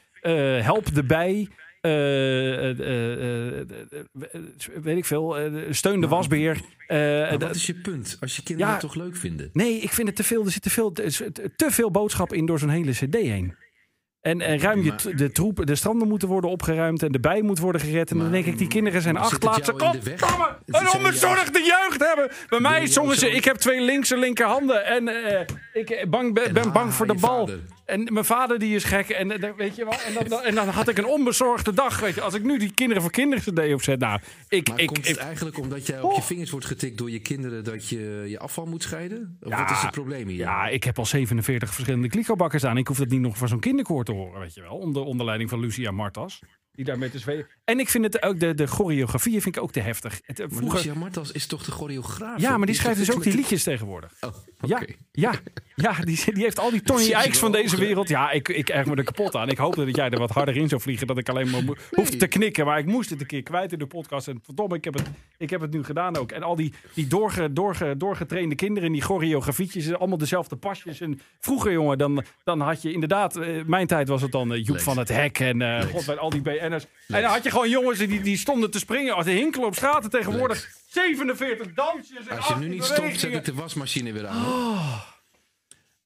[0.64, 1.48] help de bij.
[1.82, 3.60] eh, eh, eh, eh,
[4.32, 4.42] eh,
[4.82, 5.38] weet ik veel,
[5.70, 6.08] steun de
[6.88, 8.18] eh, dat- wat is je punt?
[8.20, 9.50] Als je kinderen het toch leuk vinden?
[9.54, 10.46] Nee, ik vind het te veel.
[10.46, 13.56] Er zit te veel, te, veel boodschap in door zo'n hele CD heen.
[14.22, 17.60] En, en ruim je de troep, de stranden moeten worden opgeruimd en de bij moet
[17.60, 18.12] worden gered.
[18.12, 20.10] En dan denk ik, die kinderen zijn acht, zit het laat ze jou in de
[20.10, 20.20] weg?
[20.20, 22.32] Goddamme, Het een onbezorgde jeugd hebben.
[22.50, 26.54] Bij mij zongen ze, ik heb twee linkse linkerhanden en eh, ik bang, ben, En
[26.54, 27.40] ben bang voor de bal.
[27.48, 27.60] vader.
[27.86, 29.10] En mijn vader die is gek.
[29.10, 32.00] En, eh, weet je wel, en, dan, en dan had ik een onbezorgde dag.
[32.00, 34.00] Weet je, als ik nu die kinderen voor kinderen CD opzet.
[34.00, 36.98] Nou, ik, Maar ik, komt ik, het eigenlijk omdat jij op je vingers wordt getikt
[36.98, 39.38] door je kinderen dat je je afval moet scheiden?
[39.42, 40.38] Of wat is het probleem hier?
[40.38, 42.78] Ja, ik heb al 47 verschillende kliko-bakkers aan.
[42.78, 44.78] Ik hoef dat niet nog van zo'n kinderkoor te horen, weet je wel.
[44.78, 46.42] Onder, onder leiding van Lucia Martas.
[46.76, 47.48] Die daarmee te zweven.
[47.66, 50.20] En ik vind het ook, de, de choreografie vind ik ook te heftig.
[50.26, 52.42] Het, eh, maar vroeger, Lucia Martas is toch de choreograaf?
[52.42, 54.14] ja, maar die schrijft dus ook die met liedjes tegenwoordig.
[54.20, 54.34] de- Oh,
[54.70, 54.94] Ja, oké.
[55.12, 55.34] ja,
[55.76, 58.08] ja die, die heeft al die Tony je Eiks van wel deze wereld.
[58.10, 59.50] Ja, ik, ik erg me er kapot aan.
[59.50, 61.08] Ik hoopte dat jij er wat harder in zou vliegen.
[61.08, 62.66] Dat ik alleen maar mo- hoefde te knikken.
[62.66, 64.28] Maar ik moest het een keer kwijt in de podcast.
[64.28, 66.32] En verdomme, ik heb het, ik heb het nu gedaan ook.
[66.32, 68.92] En al die, die doorge, doorge, doorgetrainde kinderen.
[68.92, 69.94] Die choreografietjes.
[69.94, 71.02] Allemaal dezelfde pasjes.
[71.02, 73.36] En vroeger, jongen, dan, dan had je inderdaad...
[73.36, 74.84] eh, mijn tijd was het dan eh, Joep Lex.
[74.84, 75.40] van het Hek.
[75.40, 75.92] En eh Lex.
[75.92, 76.62] god, weet, al die BN'ers.
[76.72, 79.16] En dan had je gewoon jongens die, die stonden te springen.
[79.16, 80.70] Als de hinkelen op straten tegenwoordig.
[80.90, 83.38] 47 dansjes en Als je nu 18 niet stopt, zet bewegingen.
[83.38, 84.46] ik de wasmachine weer aan.
[84.46, 85.02] Oh.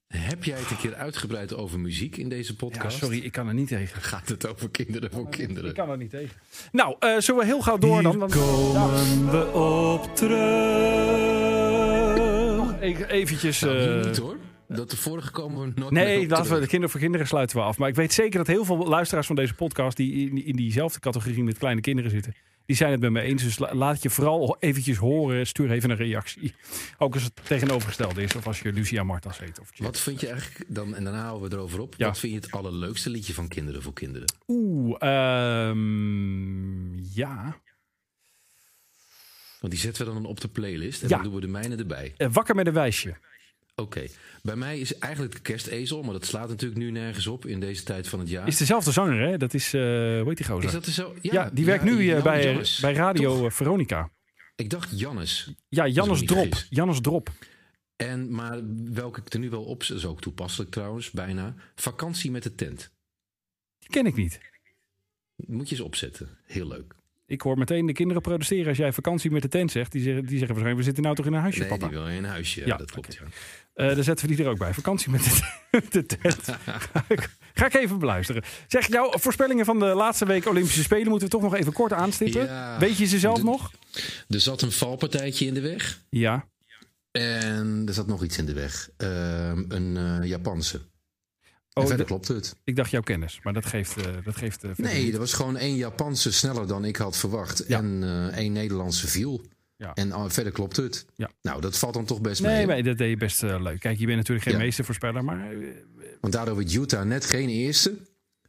[0.08, 2.98] Heb jij het een keer uitgebreid over muziek in deze Ja, podcast?
[2.98, 4.02] sorry, ik kan er niet tegen.
[4.02, 5.70] Gaat het over kinderen voor kinderen?
[5.70, 6.36] Ik kan er niet tegen.
[6.72, 8.18] Nou, eh, zullen we heel gauw door dan?
[8.18, 10.46] Want, komen we op terug.
[12.80, 13.60] E- eventjes...
[13.60, 14.36] Nou, hier eh, niet hoor.
[14.68, 17.64] Dat de vorige komen we nooit nee, laten we de kinderen voor kinderen sluiten we
[17.64, 17.78] af.
[17.78, 19.98] Maar ik weet zeker dat heel veel luisteraars van deze podcast...
[19.98, 22.36] die in, in diezelfde categorie met kleine kinderen zitten...
[22.66, 23.44] die zijn het met me eens.
[23.44, 25.48] Dus la- laat je vooral eventjes horen.
[25.48, 26.54] Stuur even een reactie.
[26.98, 28.36] Ook als het tegenovergestelde is.
[28.36, 29.60] Of als je Lucia Martas heet.
[29.60, 31.94] Of Wat vind je eigenlijk, dan, en daarna houden we erover op.
[31.98, 32.08] Ja.
[32.08, 34.34] Wat vind je het allerleukste liedje van Kinderen voor Kinderen?
[34.48, 37.62] Oeh, ehm, ja.
[39.60, 41.16] Want die zetten we dan op de playlist en Ja.
[41.16, 42.14] dan doen we de mijne erbij.
[42.18, 43.16] Eh, wakker met een wijsje.
[43.82, 44.06] Oké.
[44.42, 47.84] Bij mij is eigenlijk de kerstezel, maar dat slaat natuurlijk nu nergens op in deze
[47.84, 48.48] tijd van het jaar.
[48.48, 49.38] Is dezelfde zanger, hè?
[49.38, 50.66] Dat is, eh hoe heet die gozer?
[50.66, 51.16] Is dat zo?
[51.22, 52.80] ja, die werkt nu eh, bij, Jannes.
[52.80, 53.54] bij Radio Toch?
[53.54, 54.12] Veronica.
[54.56, 55.54] Ik dacht Jannes.
[55.70, 56.64] Ja, Jannes Drop.
[56.70, 57.30] Jannes Drop.
[57.96, 58.60] En, maar
[58.94, 61.56] welke ik er nu wel op, dat is ook toepasselijk trouwens, bijna.
[61.76, 62.92] Vakantie met de tent.
[63.80, 64.40] Die ken ik niet.
[65.36, 66.38] Moet je eens opzetten.
[66.46, 66.96] Heel leuk.
[67.30, 69.92] Ik hoor meteen de kinderen protesteren als jij vakantie met de tent zegt.
[69.92, 71.88] Die zeggen, die zeggen waarschijnlijk, we zitten nou toch in een huisje, Nee, papa.
[71.88, 72.66] die wil in een huisje.
[72.66, 73.14] Ja, dat klopt.
[73.14, 73.22] Ja.
[73.90, 74.74] Eh, dan zetten we die er ook bij.
[74.74, 75.42] Vakantie met
[75.92, 76.44] de, tent.
[76.44, 78.44] Ga ik- Ga ik even beluisteren.
[78.68, 81.94] Zeg, jouw voorspellingen van de laatste week Olympische Spelen moeten we toch nog even kort
[81.94, 82.46] aanstippen.
[82.46, 82.80] Ja.
[82.80, 83.72] Weet je ze zelf De- nog?
[84.28, 86.00] Er zat een valpartijtje in de weg.
[86.10, 86.48] Ja.
[87.12, 88.90] En er zat nog iets in de weg.
[88.98, 90.82] Ehm, een eh, Japanse.
[91.82, 92.56] Oh, verder de- klopt het.
[92.64, 93.98] ik dacht jouw kennis, maar dat geeft...
[93.98, 95.14] eh, dat geeft eh, Nee, niet.
[95.14, 97.64] er was gewoon één Japanse sneller dan ik had verwacht.
[97.68, 97.78] Ja.
[97.78, 99.42] En eh, één Nederlandse viel.
[99.76, 99.94] Ja.
[99.94, 101.06] En eh, verder klopt het.
[101.16, 101.30] Ja.
[101.42, 102.66] Nou, dat valt dan toch best mee.
[102.66, 103.80] Nee, dat deed je best leuk.
[103.80, 104.64] Kijk, je bent natuurlijk geen Ja.
[104.64, 105.48] meestervoorspeller, maar
[106.22, 107.94] Want daardoor werd Utah net geen eerste.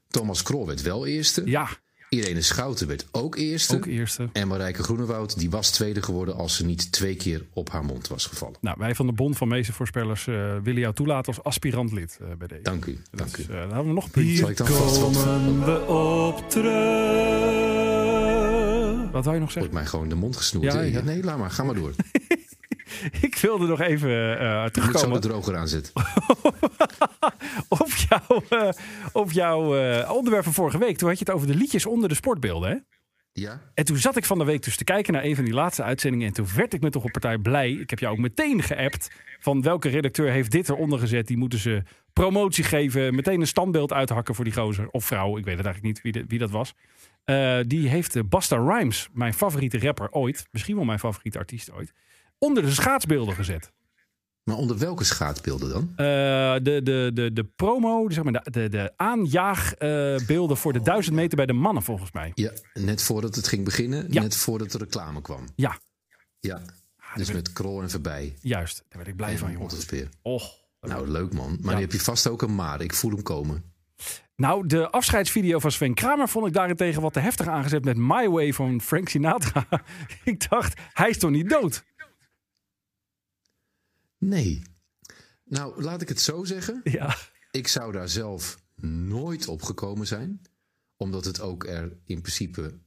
[0.08, 1.42] Thomas Krol werd wel eerste.
[1.44, 1.68] ja,
[2.08, 3.74] Irene Schouten werd ook eerste.
[3.76, 4.28] ook eerste.
[4.32, 8.08] En Marijke Groenewoud die was tweede geworden als ze niet twee keer op haar mond
[8.08, 8.56] was gevallen.
[8.60, 12.26] Nou, wij van de Bond van Meestervoorspellers eh willen jou toelaten als aspirant lid eh,
[12.38, 12.62] bij deze.
[12.62, 12.98] Dank u.
[13.10, 13.52] Dat Dank is, u.
[13.52, 14.36] eh, dan hebben we nog een puntje.
[14.36, 17.76] Zal ik dan vast wat Komen we op terug.
[19.12, 19.72] Wat wou je nog zeggen?
[19.72, 20.72] Wordt mij gewoon de mond gesnoerd.
[20.72, 21.00] Ja.
[21.00, 21.50] Nee, laat maar.
[21.50, 21.92] Ga maar door.
[23.20, 25.92] Ik wilde nog even eh Ik moet zo terugkomen de droger aanzetten.
[27.68, 28.68] op jouw, eh,
[29.12, 30.96] op jouw eh, onderwerp van vorige week.
[30.98, 32.70] Toen had je het over de liedjes onder de sportbeelden.
[32.70, 32.76] Hè?
[33.32, 33.60] Ja?
[33.74, 35.82] En toen zat ik van de week dus te kijken naar een van die laatste
[35.82, 36.26] uitzendingen.
[36.26, 37.70] En toen werd ik me toch een partij blij.
[37.70, 39.10] Ik heb jou ook meteen geappt.
[39.40, 41.26] Van welke redacteur heeft dit eronder gezet?
[41.26, 43.14] Die moeten ze promotie geven.
[43.14, 44.88] Meteen een standbeeld uithakken voor die gozer.
[44.90, 46.74] Of vrouw, ik weet het eigenlijk niet wie, de- wie dat was.
[47.66, 50.46] Die heeft Basta Rhymes, mijn favoriete rapper ooit.
[50.50, 51.92] Misschien wel mijn favoriete artiest ooit.
[52.38, 53.72] Onder de schaatsbeelden gezet.
[54.42, 55.82] Maar onder welke schaatsbeelden dan?
[55.96, 56.06] Eh,
[56.62, 61.36] de, de, de, de promo, zeg maar, de, de, de aanjaagbeelden voor de duizend meter
[61.36, 62.30] bij de mannen volgens mij.
[62.34, 64.06] Ja, net voordat het ging beginnen.
[64.12, 64.22] Ja.
[64.22, 65.44] Net voordat de reclame kwam.
[65.56, 65.78] Ja,
[66.40, 66.60] Ja.
[67.14, 68.36] Dus met Krol en voorbij.
[68.40, 68.76] juist.
[68.88, 69.66] Daar werd ik blij van, En jongen.
[69.68, 70.08] Otterspeer.
[70.22, 70.52] Och.
[70.80, 71.48] Nou, leuk man.
[71.50, 71.70] Maar Ja.
[71.70, 72.80] dan heb je vast ook een maar.
[72.80, 73.62] Ik voel hem komen.
[74.36, 78.28] Nou, de afscheidsvideo van Sven Kramer vond ik daarentegen wat te heftig aangezet met My
[78.28, 79.66] Way van Frank Sinatra.
[80.24, 81.84] ik dacht, hij is toch niet dood?
[84.18, 84.62] Nee.
[85.44, 86.80] Nou, laat ik het zo zeggen.
[86.84, 87.16] Ja.
[87.50, 90.42] Ik zou daar zelf nooit op gekomen zijn.
[90.96, 92.78] Omdat het ook er in principe,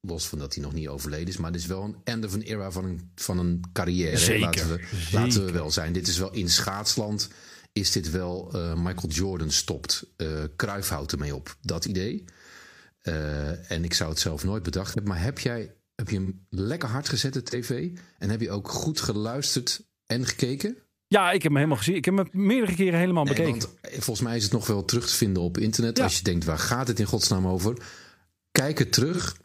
[0.00, 2.34] los van dat hij nog niet overleden is, maar het is wel een end of
[2.34, 4.16] an era van een, van een carrière.
[4.18, 5.12] Zeker, Laten, we, zeker.
[5.12, 5.92] laten we wel zijn.
[5.92, 7.28] Dit is wel in schaatsland.
[7.72, 11.56] Is dit wel eh, Michael Jordan stopt, uh, Cruijff houdt ermee op.
[11.60, 12.24] Dat idee.
[13.00, 15.12] Eh, en ik zou het zelf nooit bedacht hebben.
[15.12, 17.90] Maar heb jij heb je hem lekker hard gezet, de tv?
[18.18, 20.76] En heb je ook goed geluisterd en gekeken?
[21.06, 21.94] Ja, ik heb hem helemaal gezien.
[21.94, 23.60] Ik heb hem meerdere keren helemaal Nee, bekeken.
[23.60, 25.96] want volgens mij is het nog wel terug te vinden op internet.
[25.96, 26.04] Ja.
[26.04, 27.76] Als je denkt, waar gaat het in godsnaam over?
[28.52, 29.36] Kijk het terug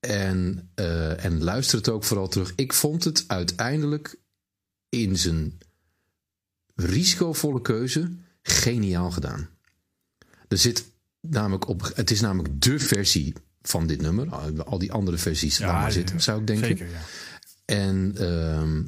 [0.00, 2.52] en, eh, en luister het ook vooral terug.
[2.56, 4.16] Ik vond het uiteindelijk
[4.88, 5.58] in zijn
[6.74, 9.48] risicovolle keuze geniaal gedaan.
[10.48, 10.84] Er zit
[11.20, 14.30] namelijk op, het is namelijk de versie van dit nummer.
[14.64, 16.66] Al- die andere versies Ja, ja, zitten, zou ik denken.
[16.66, 17.00] Zeker, ja.
[17.64, 18.82] En, ehm,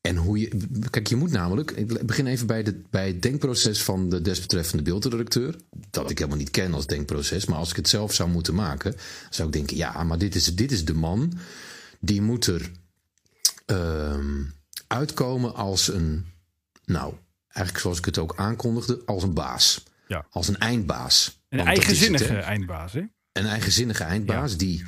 [0.00, 0.66] en hoe je.
[0.90, 1.70] Kijk, je moet namelijk.
[1.70, 5.56] Ik begin even bij, de, bij het denkproces van de desbetreffende beeldredacteur.
[5.90, 7.44] Dat ik helemaal niet ken als denkproces.
[7.44, 8.94] Maar als ik het zelf zou moeten maken.
[9.30, 11.32] zou ik denken: ja, maar dit is, dit is de man.
[11.98, 12.70] Die moet er
[13.66, 14.42] ehm,
[14.86, 16.26] uitkomen als een.
[16.84, 17.14] Nou,
[17.46, 19.02] eigenlijk zoals ik het ook aankondigde.
[19.06, 19.82] Als een baas.
[20.06, 20.26] Ja.
[20.30, 21.40] Als een eindbaas.
[21.48, 23.02] Een Want het, eigenzinnige eindbaas, hè?
[23.32, 24.84] Een eigenzinnige eindbaas die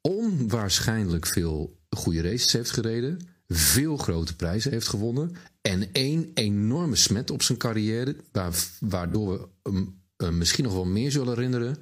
[0.00, 3.33] onwaarschijnlijk veel goede races heeft gereden.
[3.48, 5.36] Veel grote prijzen heeft gewonnen.
[5.60, 8.16] En één enorme smet op zijn carrière.
[8.32, 11.76] Waar, waardoor we hem eh, misschien nog wel meer zullen herinneren.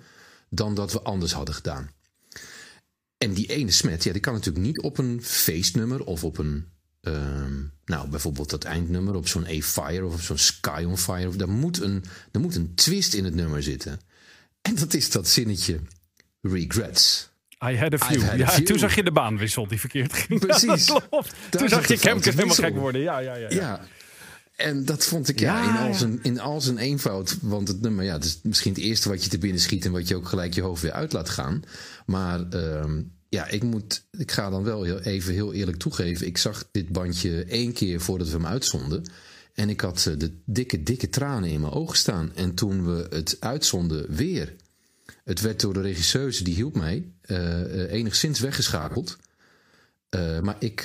[0.51, 1.91] dan dat we anders hadden gedaan.
[3.19, 6.67] En die ene smet, ja, die kan natuurlijk niet op een feestnummer of op een.
[7.01, 11.37] ehm, nou, bijvoorbeeld dat eindnummer op zo'n A-Fire of op zo'n Sky on Fire.
[11.37, 14.01] Daar, moet een, er moet een twist in het nummer zitten.
[14.63, 15.81] En dat is dat zinnetje
[16.41, 17.32] regrets.
[17.63, 18.23] I had a few.
[18.23, 18.67] A ja, few.
[18.67, 20.41] toen zag je de baanwissel die verkeerd ging.
[20.47, 20.87] Precies.
[20.87, 21.35] Ja, klopt.
[21.51, 23.01] Daar Toen zag je Kemke foute helemaal gek worden.
[23.01, 23.51] Ja, ja, ja.
[23.51, 23.57] ja.
[23.57, 23.81] Ja.
[24.57, 27.39] En dat vond ik ja, in, al zijn, in al zijn eenvoud.
[27.41, 29.85] Want het nummer, ja, het is misschien het eerste wat je te binnen schiet.
[29.85, 31.63] En wat je ook gelijk je hoofd weer uit laat gaan.
[32.07, 36.27] Maar ehm, ja, ik, moet, ik ga dan wel heel, even heel eerlijk toegeven.
[36.27, 39.11] Ik zag dit bandje één keer voordat we hem uitzonden.
[39.55, 42.33] En ik had eh, de dikke, dikke tranen in mijn ogen staan.
[42.35, 44.55] En toen we het uitzonden weer.
[45.25, 49.17] Het werd door de regisseuse, die hielp mij, eh, eh, enigszins weggeschakeld.
[50.09, 50.85] Eh, maar ik,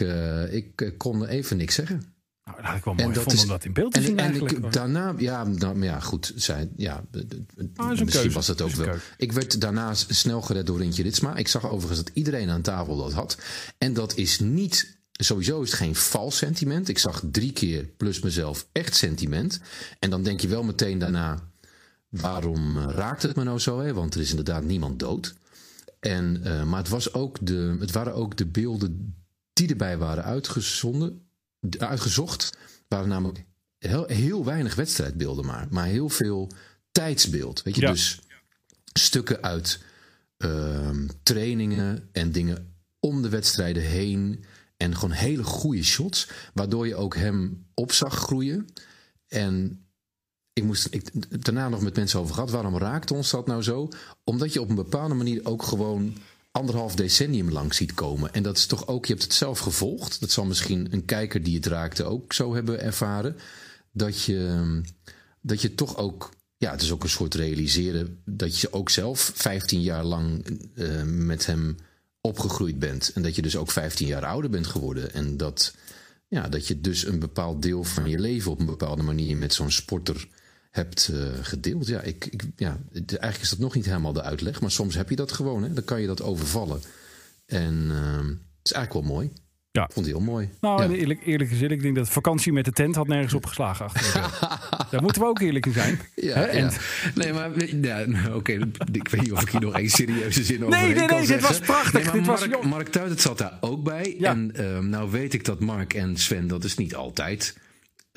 [0.51, 2.15] ik kon even niks zeggen.
[2.43, 4.05] Nou, dat had ik wel mooi dat gevonden is- om dat in beeld te En,
[4.05, 7.03] zien en ik, daarna, ja, nou, maar ja, goed, zij, ja,
[7.75, 8.29] Ah, misschien keuze.
[8.29, 8.85] was dat ook wel.
[8.85, 9.01] keuze.
[9.17, 11.35] Ik werd daarna snel gered door Rintje Ritsma.
[11.35, 13.37] Ik zag overigens dat iedereen aan tafel dat had.
[13.77, 16.89] En dat is niet, sowieso is het geen vals sentiment.
[16.89, 19.59] Ik zag drie keer plus mezelf echt sentiment.
[19.99, 21.49] En dan denk je wel meteen daarna,
[22.21, 23.79] waarom eh, raakt het me nou zo?
[23.79, 23.93] Hè?
[23.93, 25.35] Want er is inderdaad niemand dood.
[25.99, 29.15] En, eh, maar het, was ook de, het waren ook de beelden
[29.53, 31.27] die erbij waren uitgezonden,
[31.77, 32.57] uitgezocht.
[32.87, 33.45] waren namelijk
[33.77, 35.67] heel, heel weinig wedstrijdbeelden maar.
[35.69, 36.51] Maar heel veel
[36.91, 37.63] tijdsbeeld.
[37.63, 37.91] Weet je, Ja.
[37.91, 38.19] dus
[38.93, 39.79] stukken uit
[40.37, 44.43] ehm, trainingen en dingen om de wedstrijden heen.
[44.77, 46.29] En gewoon hele goede shots.
[46.53, 48.67] Waardoor je ook hem op zag groeien.
[49.27, 49.85] En
[50.57, 51.09] ik moest ik,
[51.43, 52.51] daarna nog met mensen over gehad.
[52.51, 53.89] Waarom raakte ons dat nou zo?
[54.23, 56.17] Omdat je op een bepaalde manier ook gewoon
[56.51, 58.33] anderhalf decennium lang ziet komen.
[58.33, 60.19] En dat is toch ook, je hebt het zelf gevolgd.
[60.19, 63.37] Dat zal misschien een kijker die het raakte ook zo hebben ervaren.
[63.91, 64.81] Dat je,
[65.41, 68.21] dat je toch ook, ja, het is ook een soort realiseren.
[68.25, 71.75] Dat je ook zelf 15 jaar lang eh, met hem
[72.21, 73.11] opgegroeid bent.
[73.13, 75.13] En dat je dus ook 15 jaar ouder bent geworden.
[75.13, 75.75] En dat,
[76.27, 79.53] ja, dat je dus een bepaald deel van je leven op een bepaalde manier met
[79.53, 80.27] zo'n sporter
[80.71, 81.87] hebt eh, gedeeld.
[81.87, 84.95] Ja, ik, ik, ja, het- eigenlijk is dat nog niet helemaal de uitleg, maar soms
[84.95, 85.63] heb je dat gewoon.
[85.63, 85.73] Hè?
[85.73, 86.81] Dan kan je dat overvallen.
[87.45, 89.31] En ehm, het is eigenlijk wel mooi.
[89.71, 89.83] Ja.
[89.83, 90.49] Ik vond het heel mooi.
[90.61, 90.89] Nou, ja.
[90.89, 93.33] eerlijk, eerlijk gezegd, ik denk dat vakantie met de tent had nergens.
[93.59, 94.39] Achter de deur.
[94.91, 95.99] Daar moeten we ook eerlijk in zijn.
[96.15, 96.43] Ja, Hè?
[96.43, 96.71] En- ja.
[97.15, 98.51] Nee, maar ja, oké,
[98.91, 101.17] ik weet niet of ik hier nog één serieuze zin over Nee, nee, kan nee,
[101.19, 101.47] dit zeggen.
[101.47, 101.93] was prachtig.
[101.93, 102.63] Nee, maar Dit was- Mark.
[102.63, 104.15] Mark Tuitert zat daar ook bij.
[104.19, 104.31] Ja.
[104.31, 107.57] En ehm, nou weet ik dat Mark en Sven, dat is niet altijd...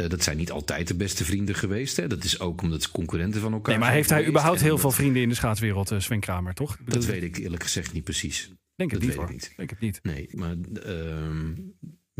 [0.02, 1.96] eh, dat zijn niet altijd de beste vrienden geweest.
[1.96, 2.06] Hè?
[2.06, 4.64] Dat is ook omdat ze concurrenten van elkaar Nee, maar zijn heeft hij überhaupt En
[4.64, 6.78] heel veel vrienden in de schaatswereld, eh, Sven Kramer, toch?
[6.86, 8.50] Dat weet ik eerlijk gezegd niet precies.
[8.74, 9.52] denk het dat niet, weet ik niet.
[9.56, 10.00] Denk het niet.
[10.02, 11.52] Nee, maar ehm,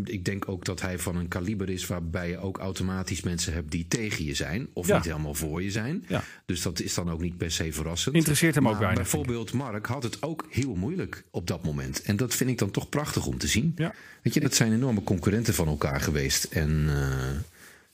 [0.05, 3.71] ik denk ook dat hij van een kaliber is waarbij je ook automatisch mensen hebt
[3.71, 4.69] die tegen je zijn.
[4.73, 4.97] Of Ja.
[4.97, 6.05] niet helemaal voor je zijn.
[6.09, 6.23] Ja.
[6.47, 8.15] Dus dat is dan ook niet per se verrassend.
[8.15, 12.03] Interesseert hem ook weinig, Bijvoorbeeld Mark had het ook heel moeilijk op dat moment.
[12.03, 13.73] En dat vind ik dan toch prachtig om te zien.
[13.77, 13.95] Ja.
[14.23, 16.45] Weet je, dat zijn enorme concurrenten van elkaar geweest.
[16.45, 17.29] En eh,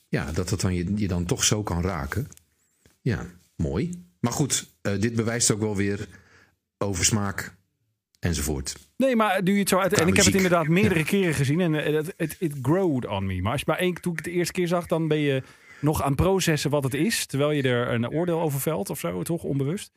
[0.07, 2.27] ja, dat dat dan je, je dan toch zo kan raken.
[3.01, 4.05] Ja, mooi.
[4.19, 6.07] maar goed, uh, dit bewijst ook wel weer
[6.77, 7.55] over smaak
[8.19, 8.75] enzovoort.
[8.97, 9.93] Nee, maar nu je het zo uit.
[9.93, 13.41] en ik heb het inderdaad meerdere keren gezien en het it, it, growed on me.
[13.41, 15.43] Maar als je maar één toen ik het de eerste keer zag, dan ben je
[15.79, 17.25] nog aan het processen wat het is.
[17.25, 19.91] Terwijl je er een oordeel over velt of zo, toch onbewust.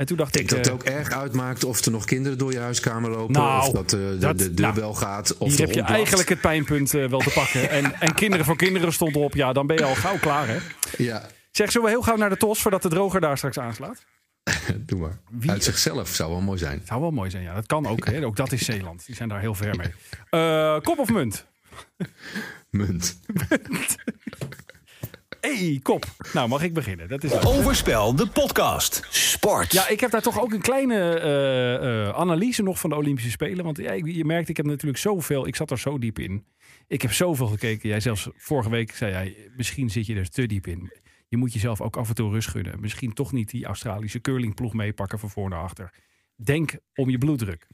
[0.00, 0.48] En toen dacht ik.
[0.48, 3.32] Dat uh, het ook erg uitmaakt of er nog kinderen door je huiskamer lopen.
[3.32, 5.36] Nou, of dat, uh, de, dat- de deurbel nou, gaat.
[5.38, 7.70] Of hier heb je eigenlijk het pijnpunt eh, wel te pakken.
[7.70, 9.34] En, en kinderen voor kinderen stond erop.
[9.34, 10.56] Ja, dan ben je al gauw klaar, hè?
[10.96, 14.04] Ja, Zeg, zullen we heel gauw naar de TOS voordat de droger daar straks aanslaat?
[14.86, 15.18] doe maar.
[15.30, 16.82] Wie- Uit zichzelf zou wel mooi zijn.
[16.84, 17.54] Zou wel mooi zijn, ja.
[17.54, 18.24] Dat kan ook, hè?
[18.24, 19.06] Ook dat is Zeeland.
[19.06, 19.92] Die zijn daar heel ver mee.
[20.30, 21.46] Eh, kop of munt?
[22.70, 23.18] Munt.
[25.40, 26.04] hey, kop.
[26.32, 27.08] Nou, mag ik beginnen?
[27.08, 27.46] Dat is leuk.
[27.46, 29.06] Overspel, de podcast.
[29.10, 29.72] Sport.
[29.72, 33.30] Ja, ik heb daar toch ook een kleine eh, eh, analyse nog van de Olympische
[33.30, 33.64] Spelen.
[33.64, 35.46] Want ja, je merkt, ik heb natuurlijk zoveel...
[35.46, 36.44] Ik zat er zo diep in.
[36.86, 37.88] Ik heb zoveel gekeken.
[37.88, 39.50] Jij zelfs vorige week zei jij...
[39.56, 40.92] Misschien zit je er te diep in.
[41.28, 42.80] Je moet jezelf ook af en toe rust gunnen.
[42.80, 45.90] Misschien toch niet die Australische curlingploeg meepakken van voor naar achter.
[46.36, 47.66] Denk om je bloeddruk.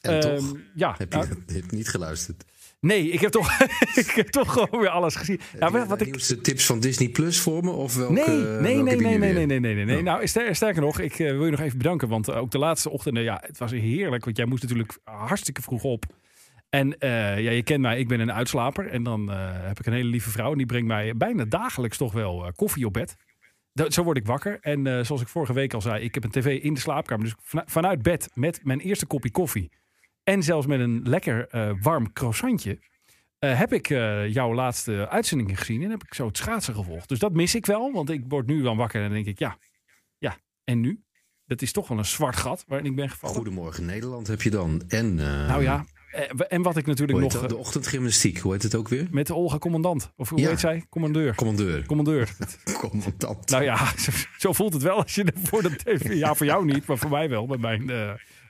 [0.00, 2.44] En Ehm, toch ja, heb je, nou, heb je niet geluisterd.
[2.80, 3.60] Nee, ik heb toch,
[4.04, 5.40] ik heb toch gewoon weer alles gezien.
[5.58, 7.70] Nou, je wat de ik, nieuwste tips van Disney Plus voor me?
[7.70, 10.02] Of welke, Nee, nee, welke nee, nee, nee, nee, nee, nee, nee.
[10.02, 12.08] Nou, sterker nog, ik eh, wil je nog even bedanken.
[12.08, 14.24] Want eh, ook de laatste ochtenden, ja, het was heerlijk.
[14.24, 16.04] Want jij moest natuurlijk hartstikke vroeg op.
[16.68, 17.10] En eh,
[17.40, 18.86] ja, je kent mij, ik ben een uitslaper.
[18.86, 20.50] En dan heb ik een hele lieve vrouw.
[20.50, 23.16] En die brengt mij bijna dagelijks toch wel koffie op bed.
[23.72, 24.58] Dat, zo word ik wakker.
[24.60, 27.24] En zoals ik vorige week al zei, ik heb een tv in de slaapkamer.
[27.24, 29.70] Dus van- vanuit bed met mijn eerste kopje koffie.
[30.28, 32.78] En zelfs met een lekker eh, warm croissantje.
[33.38, 35.82] eh, heb ik eh, jouw laatste uitzendingen gezien.
[35.82, 37.08] En heb ik zo het schaatsen gevolgd.
[37.08, 37.92] Dus dat mis ik wel.
[37.92, 39.56] Want ik word nu dan wakker en dan denk ik, ja,
[40.18, 41.02] ja, en nu?
[41.46, 43.36] Dat is toch wel een zwart gat waarin ik ben gevallen.
[43.36, 44.82] Goedemorgen Nederland heb je dan.
[44.88, 45.84] En, Nou ja,
[46.48, 47.32] en wat ik natuurlijk nog...
[47.32, 47.48] dat?
[47.48, 49.08] de ochtendgymnastiek, hoe heet het ook weer?
[49.10, 50.12] met de Olga Commandant.
[50.16, 50.48] Of hoe Ja.
[50.48, 50.84] heet zij?
[50.90, 51.34] Commandeur.
[51.34, 51.86] Commandeur.
[51.86, 52.36] Commandeur.
[52.80, 53.50] Commandant.
[53.50, 56.12] Nou ja, zo, zo voelt het wel als je voor de tv...
[56.14, 57.84] Ja, voor jou niet, maar voor mij wel, met mijn,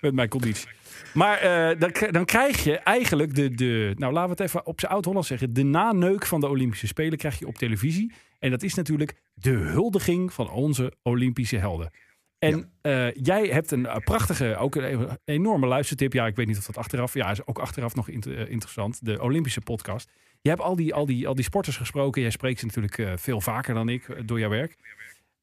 [0.01, 0.69] met mijn conditie.
[1.15, 3.95] Maar eh, dan, dan krijg je eigenlijk de, de...
[3.97, 5.53] Nou, laten we het even op zijn oud-Hollands zeggen.
[5.53, 8.13] De naneuk van de Olympische Spelen krijg je op televisie.
[8.39, 11.91] En dat is natuurlijk de huldiging van onze Olympische helden.
[12.39, 16.13] En eh, jij hebt een eh, prachtige, ook een enorme luistertip.
[16.13, 17.15] Ja, ik weet niet of dat achteraf...
[17.15, 19.05] Ja, is ook achteraf nog inter- interessant.
[19.05, 20.11] De Olympische podcast.
[20.41, 22.23] Je hebt al die, al, die, al die sporters gesproken.
[22.23, 24.77] Jij spreekt ze natuurlijk veel vaker dan ik door jouw werk.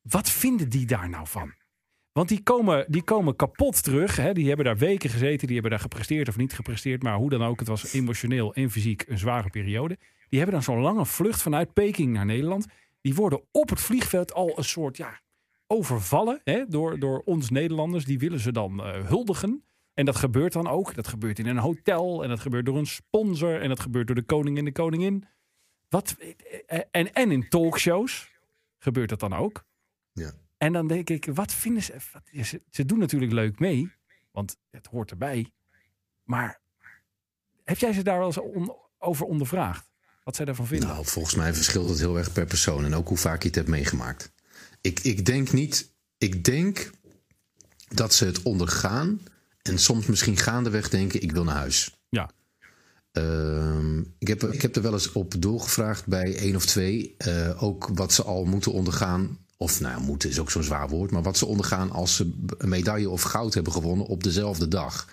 [0.01, 1.53] Wat vinden die daar nou van?
[2.15, 4.15] Want die komen, die komen kapot terug.
[4.15, 4.33] Hè?
[4.33, 5.45] Die hebben daar weken gezeten.
[5.45, 7.03] Die hebben daar gepresteerd of niet gepresteerd.
[7.03, 9.97] Maar hoe dan ook, het was emotioneel en fysiek een zware periode.
[10.29, 12.65] Die hebben dan zo'n lange vlucht vanuit Peking naar Nederland.
[13.01, 15.19] Die worden op het vliegveld al een soort ja,
[15.67, 16.65] overvallen hè?
[16.67, 18.05] Door, door ons Nederlanders.
[18.05, 19.63] Die willen ze dan eh, huldigen.
[19.93, 20.95] En dat gebeurt dan ook.
[20.95, 22.23] Dat gebeurt in een hotel.
[22.23, 23.61] En dat gebeurt door een sponsor.
[23.61, 25.25] En dat gebeurt door de koning en de koningin.
[25.89, 26.15] Wat,
[26.67, 28.31] eh, en, en in talkshows
[28.77, 29.65] gebeurt dat dan ook.
[30.13, 30.31] Ja.
[30.57, 31.93] En dan denk ik, wat vinden ze?
[32.13, 32.61] wat- ze?
[32.69, 33.91] Ze doen natuurlijk leuk mee,
[34.31, 35.51] want het hoort erbij.
[36.23, 36.59] Maar
[37.63, 39.89] heb jij ze daar wel eens on- over ondervraagd?
[40.23, 40.87] Wat zij daarvan vinden?
[40.89, 43.55] Nou, volgens mij verschilt het heel erg per persoon en ook hoe vaak je het
[43.57, 44.31] hebt meegemaakt.
[44.81, 46.91] Ik, ik denk niet, ik denk
[47.87, 49.19] dat ze het ondergaan
[49.61, 51.95] en soms misschien gaandeweg denken: ik wil naar huis.
[52.09, 52.29] Ja.
[53.11, 57.15] Ehm, ik, heb, ik heb er wel eens op doorgevraagd bij één of twee.
[57.17, 59.44] eh, ook wat ze al moeten ondergaan.
[59.57, 61.11] Of nou ja, moeten is ook zo'n zwaar woord.
[61.11, 65.07] Maar wat ze ondergaan als ze een medaille of goud hebben gewonnen op dezelfde dag.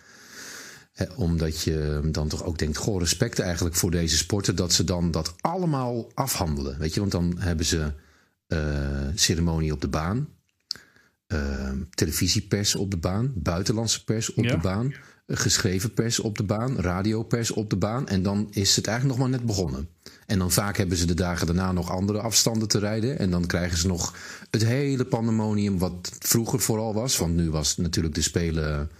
[1.16, 4.56] Omdat je dan toch ook denkt, goh, respect eigenlijk voor deze sporten.
[4.56, 6.78] Dat ze dan dat allemaal afhandelen.
[6.78, 7.92] Weet je, want dan hebben ze
[8.46, 8.58] eh,
[9.14, 10.28] ceremonie op de baan.
[11.26, 13.32] eh, televisiepers op de baan.
[13.34, 14.50] Buitenlandse pers op Ja.
[14.50, 14.94] de baan.
[15.26, 16.76] eh, Geschreven pers op de baan.
[16.80, 18.08] Radiopers op de baan.
[18.08, 19.88] En dan is het eigenlijk nog maar net begonnen.
[20.32, 23.18] En dan vaak hebben ze de dagen daarna nog andere afstanden te rijden.
[23.18, 24.14] En dan krijgen ze nog
[24.50, 27.16] het hele pandemonium wat vroeger vooral was.
[27.16, 28.90] Want nu was natuurlijk de Spelen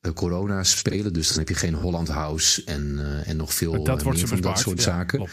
[0.00, 1.12] eh, corona spelen.
[1.12, 4.28] Dus dan heb je geen Holland House en, eh, en nog veel dat eh, meer
[4.28, 5.28] van dat soort Ja, zaken.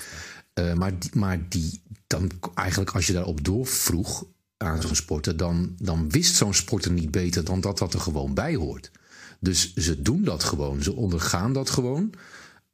[0.54, 4.26] Eh, maar die, maar die, dan eigenlijk als je daarop doorvroeg
[4.58, 8.34] aan zo'n sporter, dan, dan wist zo'n sporter niet beter dan dat dat er gewoon
[8.34, 8.92] bij hoort.
[9.40, 12.14] Dus ze doen dat gewoon, ze ondergaan dat gewoon.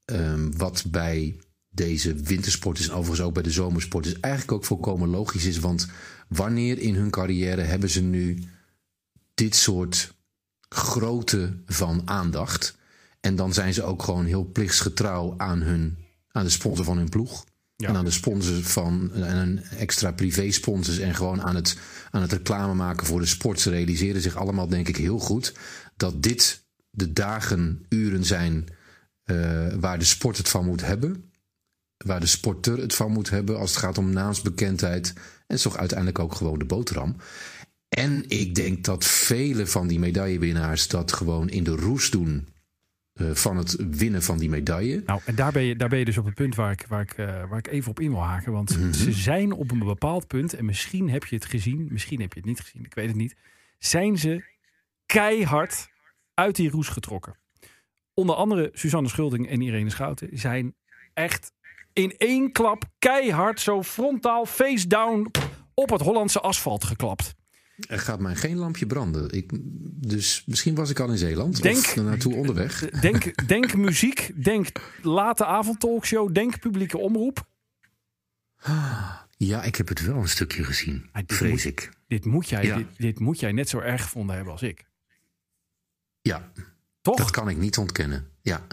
[0.05, 1.35] Ehm, wat bij
[1.77, 5.59] deze wintersporters en overigens ook bij de zomersporters eigenlijk ook volkomen logisch is.
[5.59, 5.87] Want
[6.27, 8.43] wanneer in hun carrière hebben ze nu
[9.33, 10.15] dit soort
[10.69, 12.77] grootte van aandacht?
[13.19, 15.97] En dan zijn ze ook gewoon heel plichtsgetrouw aan, hun,
[16.31, 17.45] aan de sponsor van hun ploeg.
[17.75, 17.87] Ja.
[17.87, 20.97] En aan de sponsor van en een extra privé sponsors.
[20.97, 21.77] En gewoon aan het,
[22.11, 23.59] aan het reclame maken voor de sport.
[23.59, 25.53] Ze realiseren zich allemaal, denk ik, heel goed.
[25.95, 28.67] Dat dit de dagen, uren zijn
[29.23, 31.26] eh, waar de sport het van moet hebben.
[31.97, 35.13] Waar de sporter het van moet hebben als het gaat om naamsbekendheid.
[35.47, 37.15] En toch uiteindelijk ook gewoon de boterham.
[37.89, 42.47] En ik denk dat vele van die medaillewinnaars dat gewoon in de roes doen
[43.13, 45.03] eh, van het winnen van die medaille.
[45.05, 47.01] Nou, en daar ben je, daar ben je dus op het punt waar ik, waar
[47.01, 48.51] ik, eh, waar ik even op in wil haken.
[48.51, 48.93] Want Mhm.
[48.93, 52.39] ze zijn op een bepaald punt, en misschien heb je het gezien, misschien heb je
[52.39, 53.35] het niet gezien, ik weet het niet.
[53.79, 54.43] Zijn ze
[55.05, 55.89] keihard
[56.33, 57.35] uit die roes getrokken.
[58.13, 60.75] Onder andere Suzanne Schulding en Irene Schouten zijn
[61.13, 61.51] echt
[61.97, 65.31] in één klap keihard zo frontaal face down
[65.73, 67.35] op het Hollandse asfalt geklapt.
[67.87, 69.29] Er gaat mij geen lampje branden.
[69.31, 69.49] Ik,
[70.07, 72.79] dus misschien was ik al in Zeeland Denk- of naartoe onderweg.
[73.01, 77.47] Denk, denk muziek, denk late avondtalkshow, denk publieke omroep.
[79.37, 81.91] Ja, ik heb het wel een stukje gezien, Ah, vrees moet- ik.
[82.07, 82.77] Dit moet, jij, Ja.
[82.77, 84.85] dit, dit moet jij net zo erg gevonden hebben als ik.
[86.21, 86.51] Ja,
[87.01, 87.15] Toch?
[87.17, 88.27] dat kan ik niet ontkennen.
[88.41, 88.67] Ja,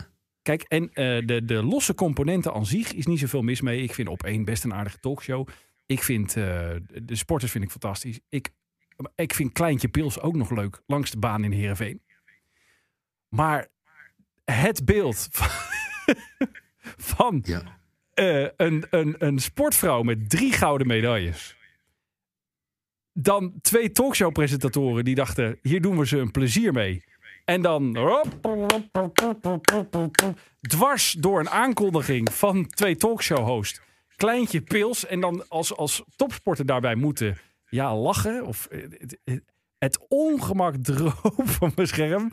[0.44, 3.82] Kijk, en eh, de, de losse componenten aan zich is niet zoveel mis mee.
[3.82, 5.48] Ik vind op één best een aardige talkshow.
[5.86, 6.70] Ik vind eh,
[7.02, 8.20] de sporters vind ik fantastisch.
[8.28, 8.50] Ik,
[9.14, 12.02] ik vind Kleintje Pils ook nog leuk langs de baan in Heerenveen.
[13.28, 13.68] Maar
[14.44, 15.48] het beeld van,
[16.96, 17.78] van ja.
[18.14, 21.56] eh, een, een, een sportvrouw met drie gouden medailles.
[23.12, 27.04] Dan twee talkshow-presentatoren die dachten: hier doen we ze een plezier mee.
[27.44, 27.92] En dan
[30.60, 33.80] dwars door een aankondiging van twee talkshow-hosts.
[34.16, 35.06] Kleintje pils.
[35.06, 37.38] En dan als, als topsporter daarbij moeten
[37.68, 38.46] ja, lachen.
[38.46, 39.18] Of eh, het,
[39.78, 42.30] het, ongemak droop van mijn scherm.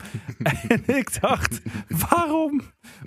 [0.68, 2.60] en ik dacht: waarom?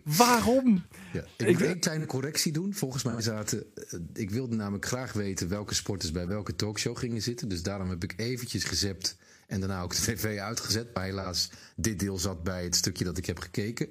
[0.03, 0.85] Waarom?
[1.13, 2.73] Ja, ik Ik- wil één kleine correctie doen.
[2.73, 3.65] Volgens mij zaten.
[3.75, 7.47] eh, Ik wilde namelijk graag weten welke sporters bij welke talkshow gingen zitten.
[7.49, 9.17] Dus daarom heb ik eventjes gezept
[9.47, 10.93] en daarna ook de tv uitgezet.
[10.93, 13.87] Maar helaas, dit deel zat bij het stukje dat ik heb gekeken.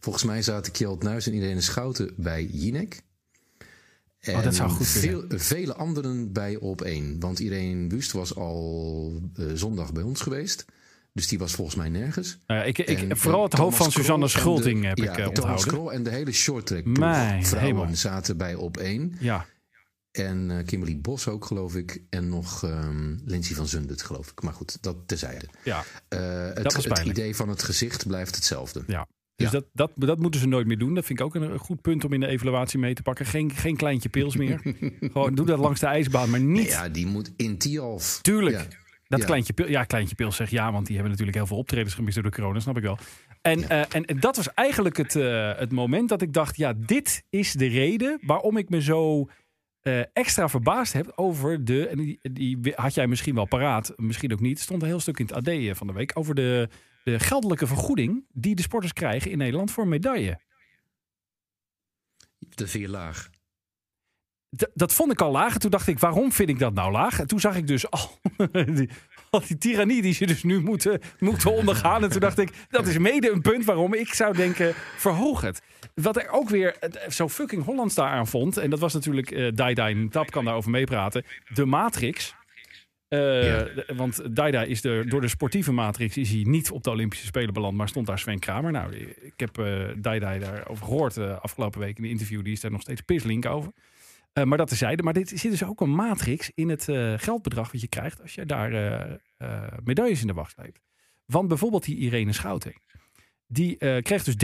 [0.00, 3.00] Volgens mij zaten Kjeld Nuis en Irene Schouten bij Jinek.
[4.18, 7.20] En Oh, dat zou goed veel, vele anderen bij op één.
[7.20, 10.64] Want Irene Wust was al eh, zondag bij ons geweest.
[11.12, 12.38] Dus die was volgens mij nergens.
[12.46, 15.28] Nou ik, ik, En, vooral eh, het hoofd van Suzanne de- heb ja, ik Thomas
[15.28, 15.66] onthouden.
[15.66, 17.96] Krol en de hele shorttrack Mijn vrouwen hemel.
[17.96, 19.16] zaten bij op één.
[19.20, 19.46] Ja,
[20.18, 22.02] En eh, Kimberly Bos ook, geloof ik.
[22.10, 24.42] En nog ehm Lindsay van Zundert, geloof ik.
[24.42, 25.46] Maar goed, dat terzijde.
[25.64, 26.18] ja, Eh,
[26.54, 28.82] het, het idee van het gezicht blijft hetzelfde.
[28.86, 29.06] ja.
[29.36, 29.52] Dus Ja.
[29.52, 30.94] Dat, dat, dat moeten ze nooit meer doen.
[30.94, 33.26] Dat vind ik ook een goed punt om in de evaluatie mee te pakken.
[33.26, 34.60] Geen, geen kleintje pils meer.
[35.12, 36.68] Gewoon doe dat langs de ijsbaan, maar niet.
[36.68, 38.18] Ja, die moet in Tialf.
[38.22, 38.56] Tuurlijk.
[38.56, 38.66] Ja.
[39.06, 39.26] Dat Ja.
[39.26, 42.14] kleintje, pil, ja, kleintje pils zegt ja, want die hebben natuurlijk heel veel optredens gemist
[42.14, 42.98] door de corona, snap ik wel.
[43.42, 45.12] En, eh, en, en dat was eigenlijk het,
[45.58, 49.28] het moment dat ik dacht, ja, dit is de reden waarom ik me zo
[49.88, 54.32] eh, extra verbaasd heb over de, en die, die had jij misschien wel paraat, misschien
[54.32, 56.68] ook niet, stond een heel stuk in het AD eh, van de week, over de,
[57.04, 60.40] de geldelijke vergoeding die de sporters krijgen in Nederland voor een medaille.
[62.38, 63.30] De vier laag.
[64.56, 65.54] D- dat vond ik al laag.
[65.54, 67.20] En toen dacht ik, waarom vind ik dat nou laag?
[67.20, 68.18] En toen zag ik dus al
[68.76, 68.90] die,
[69.30, 72.02] al die tirannie die ze dus nu moeten, moeten ondergaan.
[72.04, 75.62] En toen dacht ik, dat is mede een punt waarom ik zou denken, verhoog het.
[75.94, 76.76] Wat ik ook weer
[77.08, 78.56] zo fucking Hollands daaraan vond.
[78.56, 81.24] En dat was natuurlijk, eh Dai Tap kan daarover meepraten.
[81.54, 82.34] De Matrix.
[83.08, 87.26] De- Want Daida is de, door de sportieve matrix is hij niet op de Olympische
[87.26, 88.72] Spelen beland, maar stond daar Sven Kramer.
[88.72, 92.44] Nou, ik heb eh Daida daarover gehoord eh, afgelopen week in een interview.
[92.44, 93.72] Die is daar nog steeds pislink over.
[94.38, 95.02] Eh, maar dat terzijde.
[95.02, 98.34] Maar dit zit dus ook een matrix in het eh, geldbedrag wat je krijgt als
[98.34, 98.72] je daar
[99.36, 100.80] eh, medailles in de wacht sleept.
[101.24, 102.72] Want bijvoorbeeld die Irene Schouten.
[103.46, 104.34] Die kreeg dus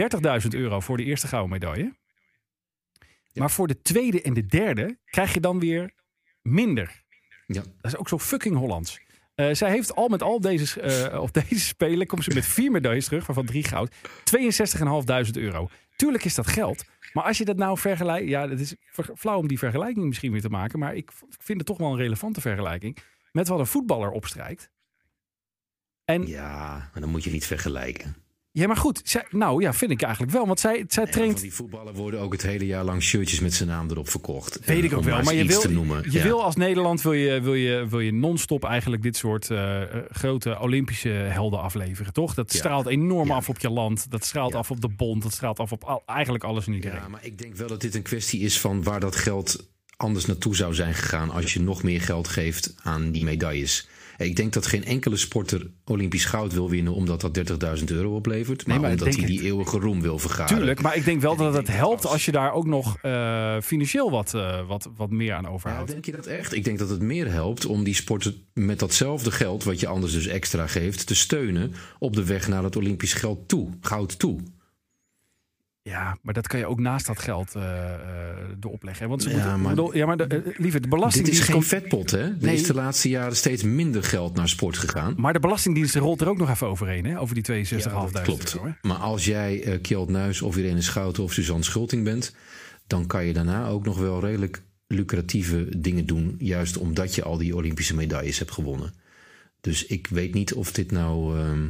[0.42, 1.95] 30.000 euro voor de eerste gouden medaille.
[3.32, 5.92] Maar voor de tweede en de derde krijg je dan weer
[6.42, 7.03] minder.
[7.47, 7.62] Ja.
[7.80, 9.01] Dat is ook zo fucking Hollands.
[9.34, 13.26] Zij heeft al met al deze, op deze spelen, komt ze met vier medailles terug,
[13.26, 13.95] waarvan drie goud.
[13.95, 15.68] 62.500 euro.
[15.97, 16.84] Tuurlijk is dat geld.
[17.15, 18.75] Maar als je dat nou vergelijkt, ja, het is
[19.15, 20.79] flauw om die vergelijking misschien weer te maken.
[20.79, 22.99] Maar ik vind het toch wel een relevante vergelijking.
[23.33, 24.71] Met wat een voetballer opstrijkt.
[26.05, 28.24] En Ja, maar dan moet je niet vergelijken.
[28.55, 29.00] Maar goed.
[29.05, 30.46] Zij, nou ja, vind ik eigenlijk wel.
[30.46, 31.40] Want zij, zij Ja, traint.
[31.40, 34.59] die voetballen worden ook het hele jaar lang shirtjes met zijn naam erop verkocht.
[34.64, 35.22] Weet En ik ook om wel.
[35.22, 36.02] Maar je wil, noemen.
[36.11, 36.22] je ja.
[36.24, 39.88] wil als Nederland wil je, wil je, wil je non-stop eigenlijk dit soort eh, eh,
[40.11, 42.34] grote Olympische helden afleveren, toch?
[42.34, 42.59] Dat Ja.
[42.59, 43.34] straalt enorm Ja.
[43.34, 44.11] af op je land.
[44.11, 44.59] Dat straalt Ja.
[44.59, 45.22] af op de bond.
[45.22, 46.98] Dat straalt af op al- eigenlijk alles en iedereen.
[47.00, 50.26] Ja, maar ik denk wel dat dit een kwestie is van waar dat geld anders
[50.26, 53.88] naartoe zou zijn gegaan als je nog meer geld geeft aan die medailles.
[54.19, 57.35] Ik denk dat geen enkele sporter Olympisch goud wil winnen omdat dat
[57.79, 58.67] 30.000 euro oplevert.
[58.67, 60.57] Maar, maar ik omdat hij die eeuwige roem wil vergaren.
[60.57, 63.57] Tuurlijk, maar ik denk wel En dat het helpt als- je daar ook nog eh,
[63.62, 65.91] financieel wat, eh, wat, wat meer aan Ja, overhoudt.
[65.91, 66.55] denk je dat echt?
[66.55, 70.12] Ik denk dat het meer helpt om die sporten met datzelfde geld, wat je anders
[70.12, 74.41] dus extra geeft, te steunen op de weg naar het Olympisch geld toe, goud toe.
[75.91, 77.62] Ja, maar dat kan je ook naast dat geld uh,
[78.59, 79.09] door opleggen.
[79.09, 81.47] Want ze Ja, moeten, maar- bedoel, ja, maar de, eh, lieve, de Dit belastingdienst is
[81.49, 82.18] geen vetpot, hè?
[82.22, 82.55] Er Nee.
[82.55, 85.14] is de laatste jaren steeds minder geld naar sport gegaan.
[85.16, 87.20] Maar de belastingdienst rolt er ook nog even overheen, hè?
[87.20, 88.55] Over die 62.500 Klopt.
[88.55, 88.66] euro.
[88.66, 88.72] Hè?
[88.89, 92.35] Maar als jij eh Kjeld Nuis of Irene Schouten of Suzanne Schulting bent...
[92.87, 96.35] dan kan je daarna ook nog wel redelijk lucratieve dingen doen.
[96.39, 98.95] Juist omdat je al die Olympische medailles hebt gewonnen.
[99.61, 101.39] Dus ik weet niet of dit nou...
[101.39, 101.66] ehm,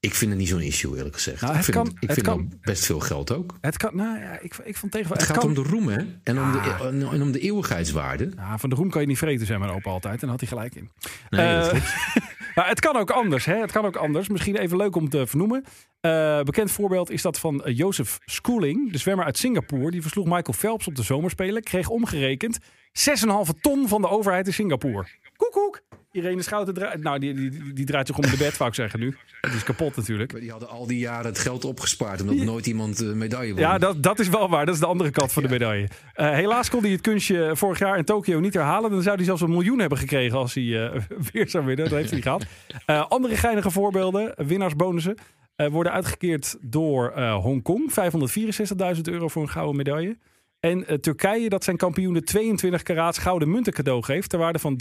[0.00, 1.40] ik vind het niet zo'n issue, eerlijk gezegd.
[1.40, 2.52] Nou, ik het vind, kan- ik het vind kan.
[2.60, 3.54] best veel geld ook.
[3.60, 5.98] Het kan, nou ja, ik, ik vond tegen Het, gaat kan, om de roem, hè?
[6.22, 8.30] En om, de, en- en om de eeuwigheidswaarde.
[8.36, 10.14] Ja, van de roem kan je niet vreten, zei mijn opa altijd.
[10.14, 10.90] En daar had hij gelijk in.
[11.30, 11.80] Nee, dat Eh.
[12.54, 13.44] Nou, het kan ook anders.
[13.44, 13.54] Hè?
[13.60, 14.28] Het kan ook anders.
[14.28, 15.64] Misschien even leuk om te vernoemen.
[16.00, 19.90] Eh, bekend voorbeeld is dat van eh, Joseph Schooling, de zwemmer uit Singapore.
[19.90, 21.62] Die versloeg Michael Phelps op de zomerspelen.
[21.62, 22.58] Kreeg omgerekend
[22.92, 25.06] 6,5 ton van de overheid in Singapore.
[25.50, 25.98] Koek, koek.
[26.12, 27.02] Irene Schouten draait...
[27.02, 29.16] Nou, die, die, die, draait zich om de bed, wou ik zeggen nu.
[29.40, 30.32] Die is kapot natuurlijk.
[30.32, 32.20] Maar Die hadden al die jaren het geld opgespaard...
[32.20, 33.60] omdat nooit iemand een medaille won.
[33.60, 34.66] Ja, dat, dat is wel waar.
[34.66, 35.88] Dat is de andere kant van de medaille.
[36.14, 38.90] Eh, helaas kon hij het kunstje vorig jaar in Tokio niet herhalen.
[38.90, 41.00] Dan zou hij zelfs een miljoen hebben gekregen als hij eh,
[41.32, 41.84] weer zou winnen.
[41.84, 42.44] Dat heeft hij niet gehad.
[42.86, 45.16] Eh, andere geinige voorbeelden, winnaarsbonussen,
[45.56, 47.92] eh, worden uitgekeerd door eh Hongkong.
[47.92, 50.18] 564.000 euro voor een gouden medaille.
[50.60, 54.28] En eh, Turkije, dat zijn kampioenen 22 karaats gouden munten cadeau geeft.
[54.30, 54.80] Ter waarde van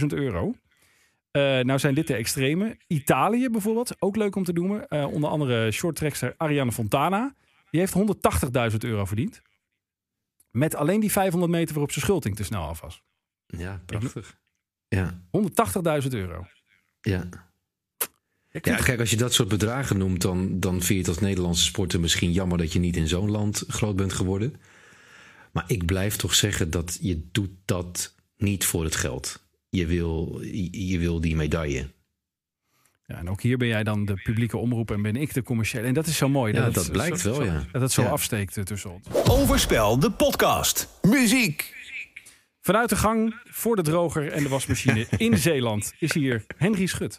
[0.00, 0.54] 337.000 euro.
[1.30, 2.76] Eh, nou zijn dit de extreme.
[2.86, 4.88] Italië bijvoorbeeld, ook leuk om te noemen.
[4.88, 7.34] Eh, onder andere shorttrekster Ariane Fontana.
[7.70, 7.94] Die heeft
[8.72, 9.42] 180.000 euro verdiend.
[10.50, 13.02] Met alleen die 500 meter waarop zijn schulting te snel af was.
[13.46, 14.38] Ja, prachtig.
[14.88, 15.22] Ja,
[16.02, 16.46] 180.000 euro.
[17.00, 17.28] ja.
[18.52, 21.18] Ik Ja, kijk, als je dat soort bedragen noemt, dan, dan vind je het als
[21.18, 24.54] Nederlandse sporter misschien jammer dat je niet in zo'n land groot bent geworden.
[25.52, 29.44] Maar ik blijf toch zeggen dat je doet dat niet voor het geld.
[29.70, 30.40] Je wil,
[30.70, 31.88] je, wil die medaille.
[33.06, 35.86] ja, en ook hier ben jij dan de publieke omroep en ben ik de commerciële.
[35.86, 36.52] En dat is zo mooi.
[36.54, 37.64] Ja, dat zo- blijkt zo- wel, ja.
[37.72, 38.08] Dat het zo Ja.
[38.08, 39.06] afsteekt eh, tussen ons.
[39.28, 40.88] Overspel, de podcast.
[41.02, 41.76] Muziek.
[42.60, 47.18] Vanuit de gang, voor de droger en de wasmachine in Zeeland is hier Henry Schut.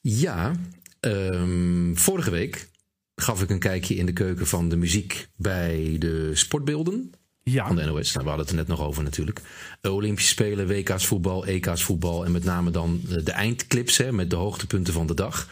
[0.00, 0.52] Ja,
[1.00, 2.68] ehm, vorige week
[3.14, 7.12] gaf ik een kijkje in de keuken van de muziek bij de sportbeelden.
[7.44, 8.12] Ja, van de NOS.
[8.12, 9.40] Nou, we hadden het er net nog over natuurlijk.
[9.82, 14.30] Olympische Spelen, WK's voetbal, EK's voetbal en met name dan eh, de eindclips hè, met
[14.30, 15.48] de hoogtepunten van de dag.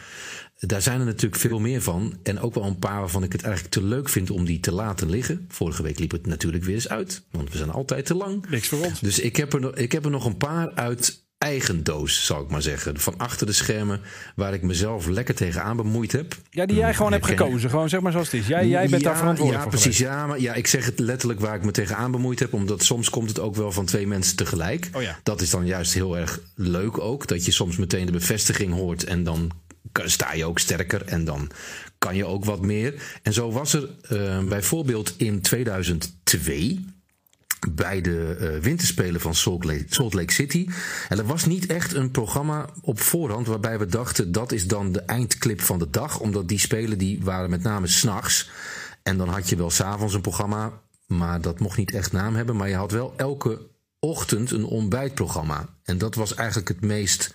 [0.59, 2.19] Daar zijn er natuurlijk veel meer van.
[2.23, 4.71] En ook wel een paar waarvan ik het eigenlijk te leuk vind om die te
[4.71, 5.45] laten liggen.
[5.47, 8.49] Vorige week liep het natuurlijk weer eens uit, want we zijn altijd te lang.
[8.49, 8.99] niks voor ons.
[8.99, 12.49] Dus ik heb er, ik heb er nog een paar uit eigen doos, zal ik
[12.49, 12.99] maar zeggen.
[12.99, 14.01] Van achter de schermen,
[14.35, 16.35] waar ik mezelf lekker tegenaan bemoeid heb.
[16.49, 17.69] Ja, die jij gewoon hebt gekozen.
[17.69, 18.47] Gewoon zeg maar zoals het is.
[18.47, 19.97] Jij, jij bent ja, daar verantwoordelijk ja, voor precies.
[19.97, 22.53] Ja, maar ja, ik zeg het letterlijk waar ik me tegenaan bemoeid heb.
[22.53, 24.89] Omdat soms komt het ook wel van twee mensen tegelijk.
[24.93, 25.19] Oh ja.
[25.23, 27.27] Dat is dan juist heel erg leuk ook.
[27.27, 29.03] Dat je soms meteen de bevestiging hoort.
[29.03, 29.51] En dan
[29.93, 31.05] sta je ook sterker.
[31.05, 31.51] En dan
[31.97, 32.93] kan je ook wat meer.
[33.21, 36.85] En zo was er eh, bijvoorbeeld in 2002
[37.69, 40.67] bij de eh, winterspelen van Salt Lake, Salt Lake City.
[41.09, 44.91] En er was niet echt een programma op voorhand waarbij we dachten dat is dan
[44.91, 46.19] de eindclip van de dag.
[46.19, 48.49] Omdat die spelen die waren met name s'nachts.
[49.03, 52.55] En dan had je wel s'avonds een programma, maar dat mocht niet echt naam hebben.
[52.55, 53.61] Maar je had wel elke
[53.99, 55.69] ochtend een ontbijtprogramma.
[55.83, 57.33] En dat was eigenlijk het meest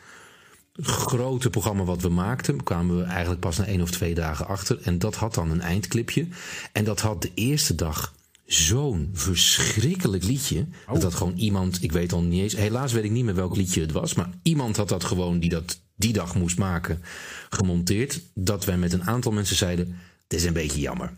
[0.82, 2.62] grote programma wat we maakten.
[2.62, 4.80] kwamen we eigenlijk pas na één of twee dagen achter.
[4.82, 6.28] En dat had dan een eindclipje.
[6.72, 8.14] En dat had de eerste dag
[8.46, 10.66] zo'n verschrikkelijk liedje.
[10.92, 13.56] Dat had gewoon iemand, ik weet al niet eens, helaas weet ik niet meer welk
[13.56, 14.14] liedje het was.
[14.14, 17.02] Maar iemand had dat gewoon, die dat die dag moest maken,
[17.50, 18.20] gemonteerd.
[18.34, 21.16] Dat wij met een aantal mensen zeiden: Het is een beetje jammer.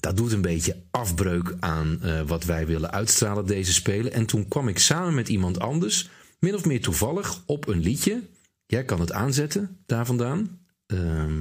[0.00, 4.12] Dat doet een beetje afbreuk aan eh, wat wij willen uitstralen deze spelen.
[4.12, 6.08] En toen kwam ik samen met iemand anders,
[6.38, 8.22] min of meer toevallig, op een liedje.
[8.66, 10.60] Jij kan het aanzetten, daar vandaan.
[10.86, 11.40] Ehm,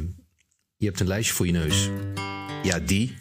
[0.75, 1.89] je hebt een lijstje voor je neus.
[2.63, 3.15] Ja, die.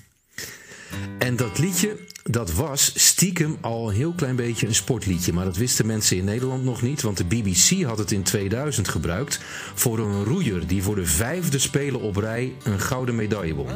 [1.19, 5.33] En dat liedje, dat was stiekem al een heel klein beetje een sportliedje.
[5.33, 7.03] Maar dat wisten mensen in Nederland nog niet.
[7.03, 9.41] Want de BBC had het in 2000 gebruikt
[9.75, 10.67] voor een roeier...
[10.67, 13.67] die voor de vijfde spelen op rij een gouden medaille won.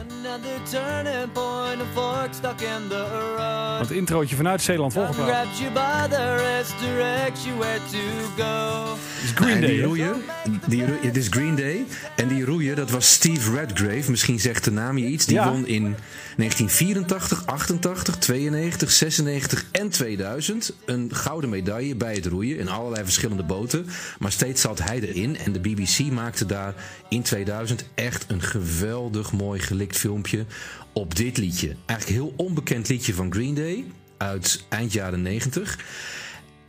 [3.78, 5.00] Het introotje vanuit Zeeland go.
[9.22, 9.70] is Green en Day.
[9.70, 10.14] die roeier,
[10.66, 11.84] die, roe- het is Green Day.
[12.16, 14.10] En die roeier, dat was Steve Redgrave.
[14.10, 15.26] Misschien zegt de naam je iets.
[15.26, 15.50] Die Ja.
[15.50, 15.96] won in
[17.08, 22.58] 1984, 88, 92, 96 en 2000 een gouden medaille bij het roeien.
[22.58, 23.86] In allerlei verschillende boten.
[24.18, 25.36] Maar steeds zat hij erin.
[25.36, 26.74] En de BBC maakte daar
[27.08, 30.44] in 2000 echt een geweldig mooi gelikt filmpje
[30.92, 31.76] op dit liedje.
[31.86, 33.84] Eigenlijk een heel onbekend liedje van Green Day
[34.16, 35.78] uit eind jaren 90.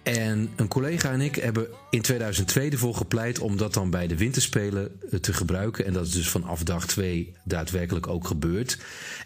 [0.04, 4.18] En een collega en ik hebben in 2002 ervoor gepleit om dat dan bij de
[4.18, 5.86] winterspelen eh, te gebruiken.
[5.86, 8.78] En dat is dus vanaf dag 2 daadwerkelijk ook gebeurd.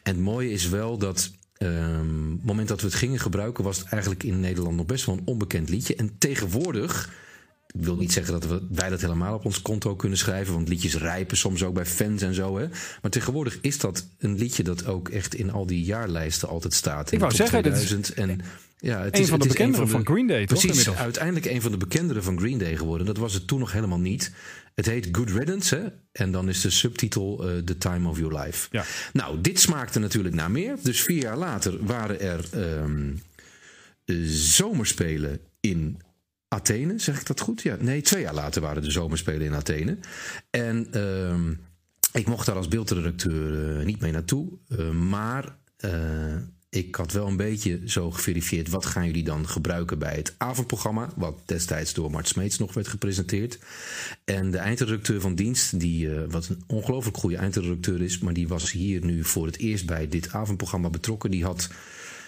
[0.03, 3.77] En het mooie is wel dat ehm, het moment dat we het gingen gebruiken, was
[3.77, 5.95] het eigenlijk in Nederland nog best wel een onbekend liedje.
[5.95, 7.25] En tegenwoordig.
[7.67, 10.69] Ik wil niet zeggen dat we, wij dat helemaal op ons konto kunnen schrijven, want
[10.69, 12.57] liedjes rijpen soms ook bij fans en zo.
[12.57, 12.67] Hè?
[13.01, 17.11] Maar tegenwoordig is dat een liedje dat ook echt in al die jaarlijsten altijd staat.
[17.11, 18.41] Ik wou zeggen, dat is en
[18.79, 20.97] ja, het een is, van de bekenderen van Green Day, toch, Precies, inmiddels?
[20.97, 23.07] uiteindelijk een van de bekendere van Green Day geworden.
[23.07, 24.31] Dat was het toen nog helemaal niet.
[24.75, 25.85] Het heet Good Riddance, hè?
[26.11, 28.67] En dan is de subtitel eh, The Time of Your Life.
[28.71, 28.83] Ja.
[29.13, 30.75] Nou, dit smaakte natuurlijk naar meer.
[30.81, 33.13] Dus vier jaar later waren er ehm,
[34.05, 36.01] eh, zomerspelen in
[36.47, 36.99] Athene.
[36.99, 37.61] Zeg ik dat goed?
[37.61, 39.97] Ja, nee, twee jaar later waren de zomerspelen in Athene.
[40.49, 41.53] En ehm,
[42.13, 44.47] ik mocht daar als beeldredacteur eh, niet mee naartoe.
[44.67, 46.35] eh, maar eh,
[46.69, 48.69] ik had wel een beetje zo geverifieerd.
[48.69, 51.09] Wat gaan jullie dan gebruiken bij het avondprogramma?
[51.15, 53.59] Wat destijds door Mart Smeets nog werd gepresenteerd.
[54.25, 58.19] En de eindredacteur van dienst, die wat een ongelooflijk goede eindredacteur is.
[58.19, 61.31] Maar die was hier nu voor het eerst bij dit avondprogramma betrokken.
[61.31, 61.69] Die had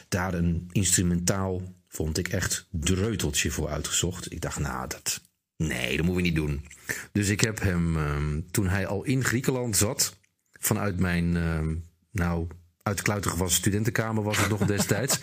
[0.10, 1.62] daar een instrumentaal,
[1.92, 4.32] vond ik echt, dreuteltje voor uitgezocht.
[4.32, 5.22] Ik dacht, nou, dat,
[5.58, 6.66] nee, dat moeten we niet doen.
[7.12, 10.16] Dus ik heb hem, ehm, toen hij al in Griekenland zat,
[10.60, 11.76] vanuit mijn, ehm,
[12.12, 12.48] nou,
[12.84, 15.20] uit de kluitige was studentenkamer was het nog destijds,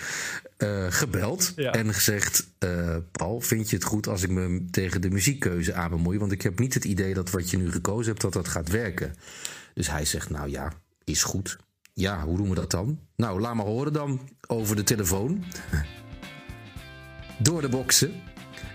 [0.56, 1.72] eh, gebeld Ja.
[1.72, 5.90] en gezegd: eh, Paul, vind je het goed als ik me tegen de muziekkeuze aan
[5.90, 6.18] bemoei?
[6.18, 8.68] Want ik heb niet het idee dat wat je nu gekozen hebt, dat dat gaat
[8.68, 9.14] werken.
[9.74, 10.72] Dus hij zegt: Nou ja,
[11.04, 11.56] is goed.
[11.92, 12.98] Ja, hoe doen we dat dan?
[13.16, 15.44] Nou, laat maar horen dan over de telefoon.
[17.38, 18.22] Door de boksen.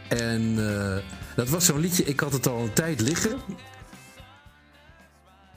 [0.07, 0.97] En eh,
[1.36, 3.39] dat was zo'n liedje, ik had het al een tijd liggen.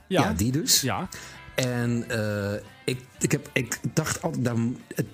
[0.07, 0.81] Ja, Ja, die dus.
[0.81, 1.07] ja.
[1.55, 2.53] En eh,
[2.85, 4.57] ik, ik, heb, ik dacht altijd,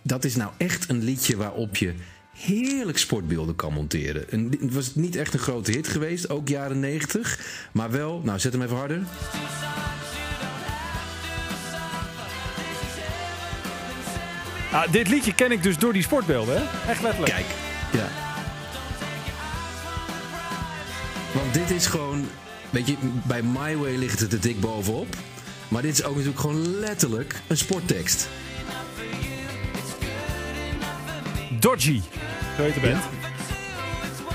[0.01, 1.93] dat is nou echt een liedje waarop je
[2.33, 4.25] heerlijk sportbeelden kan monteren.
[4.29, 7.67] Een, het was niet echt een grote hit geweest, ook jaren 90.
[7.71, 9.01] Maar wel, nou zet hem even harder.
[14.71, 16.89] Ah, dit liedje ken ik dus door die sportbeelden, hè?
[16.89, 17.33] Echt letterlijk.
[17.33, 17.45] Kijk,
[17.91, 18.07] ja.
[21.33, 22.27] Want dit is gewoon,
[22.69, 25.15] weet je, bij My Way ligt het er dik bovenop.
[25.67, 28.29] Maar dit is ook natuurlijk gewoon letterlijk een sporttekst.
[31.59, 32.01] Dodgy.
[32.57, 33.03] Zo heet de band.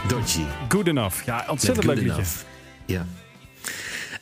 [0.09, 0.45] Dodgy.
[0.69, 1.25] Good enough.
[1.25, 2.23] Ja, ontzettend leuk liedje.
[2.87, 3.07] Ja.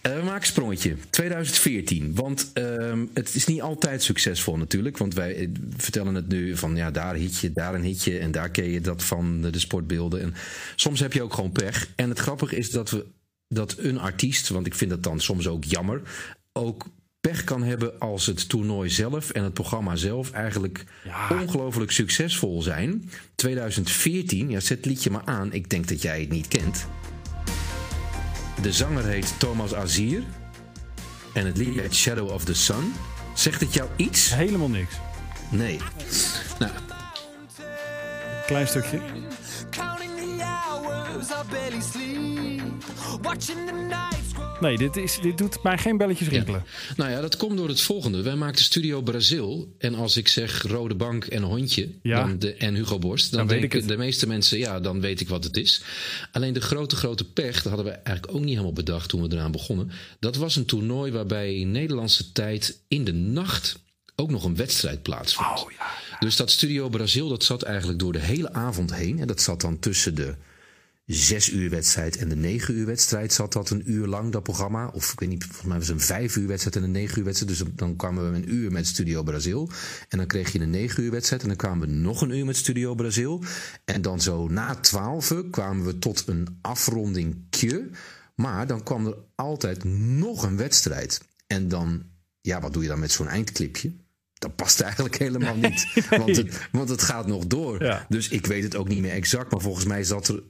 [0.05, 0.97] Eh, we maken een sprongetje.
[1.11, 2.15] 2014.
[2.15, 4.99] Want ehm, het is niet altijd succesvol natuurlijk.
[4.99, 8.19] Want wij eh, vertellen het nu van ja, daar een hitje, daar een hitje.
[8.19, 10.21] En daar ken je dat van de, de sportbeelden.
[10.21, 10.35] En
[10.77, 11.89] soms heb je ook gewoon pech.
[11.97, 13.07] En het grappige is dat, we,
[13.49, 16.03] dat een artiest, want ik vind dat dan soms ook jammer,
[16.53, 16.87] ook
[17.21, 21.41] pech kan hebben als het toernooi zelf en het programma zelf eigenlijk Ja.
[21.41, 23.11] ongelooflijk succesvol zijn.
[23.35, 25.53] 2014, ja, zet het liedje maar aan.
[25.53, 26.87] Ik denk dat jij het niet kent.
[28.63, 30.23] De zanger heet Thomas Azier.
[31.33, 32.95] En het liedje heet Shadow of the Sun.
[33.35, 34.35] Zegt het jou iets?
[34.35, 34.95] Helemaal niks.
[35.51, 35.81] Nee.
[36.59, 36.73] Nou,
[38.47, 39.01] Klein stukje.
[39.71, 42.63] Counting the hours, I barely sleep.
[43.23, 44.34] Watching the nights.
[44.61, 46.65] Nee, dit, is, dit doet mij geen belletjes rinkelen.
[46.97, 48.23] nou ja, dat komt door het volgende.
[48.23, 49.75] Wij maakten Studio Brazil.
[49.79, 52.21] En als ik zeg rode bank en hondje Ja.
[52.27, 53.31] dan de, en Hugo Borst...
[53.31, 55.83] dan, Dan denken de meeste mensen, ja, dan weet ik wat het is.
[56.33, 59.35] Alleen de grote, grote pech, dat hadden we eigenlijk ook niet helemaal bedacht toen we
[59.37, 59.91] eraan begonnen.
[60.21, 63.79] Dat was een toernooi waarbij in Nederlandse tijd in de nacht
[64.17, 65.63] ook nog een wedstrijd plaatsvond.
[65.65, 66.19] Oh ja.
[66.19, 69.19] Dus dat Studio Brazil, dat zat eigenlijk door de hele avond heen.
[69.21, 70.35] En dat zat dan tussen de
[71.07, 73.33] zes uur wedstrijd en de negen uur wedstrijd.
[73.33, 74.91] Zat dat een uur lang, dat programma.
[74.93, 77.19] Of ik weet niet, volgens mij was het een vijf uur wedstrijd en een negen
[77.19, 77.59] uur wedstrijd.
[77.59, 79.71] Dus dan kwamen we een uur met Studio Brazil.
[80.09, 81.43] En dan kreeg je een negen uur wedstrijd.
[81.43, 83.43] En dan kwamen we nog een uur met Studio Brazil.
[83.85, 87.91] En dan zo na twaalf kwamen we tot een afrondingje.
[88.35, 91.21] Maar dan kwam er altijd nog een wedstrijd.
[91.47, 92.03] En dan,
[92.41, 93.93] ja, wat doe je dan met zo'n eindclipje?
[94.35, 95.87] Dat past eigenlijk helemaal niet.
[96.11, 97.85] Want, het, want het gaat nog door.
[97.85, 98.07] Ja.
[98.09, 99.51] Dus ik weet het ook niet meer exact.
[99.51, 100.43] Maar volgens mij zat er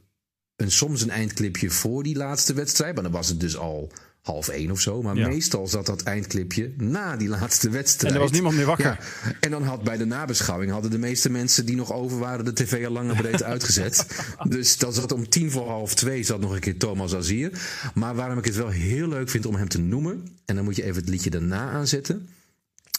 [0.56, 2.94] een, soms een eindclipje voor die laatste wedstrijd.
[2.94, 5.02] Maar dan was het dus al half één of zo.
[5.02, 5.28] Maar Ja.
[5.28, 8.08] meestal zat dat eindclipje na die laatste wedstrijd.
[8.14, 8.84] En er was niemand meer wakker.
[8.84, 8.98] Ja.
[9.40, 12.52] En dan had bij de nabeschouwing hadden de meeste mensen die nog over waren de
[12.52, 14.06] tv al lang en breed uitgezet.
[14.48, 17.50] Dus dan zat om tien voor half twee zat nog een keer Thomas Azier.
[17.94, 20.28] Maar waarom ik het wel heel leuk vind om hem te noemen.
[20.44, 22.28] En dan moet je even het liedje daarna aanzetten.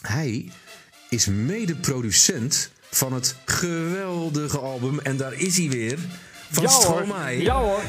[0.02, 0.52] Hij
[1.10, 5.00] is mede-producent van het geweldige album.
[5.00, 6.00] En daar is hij weer.
[6.50, 6.82] Van ja hoor.
[6.82, 7.42] Stromae.
[7.42, 7.82] Ja hoor.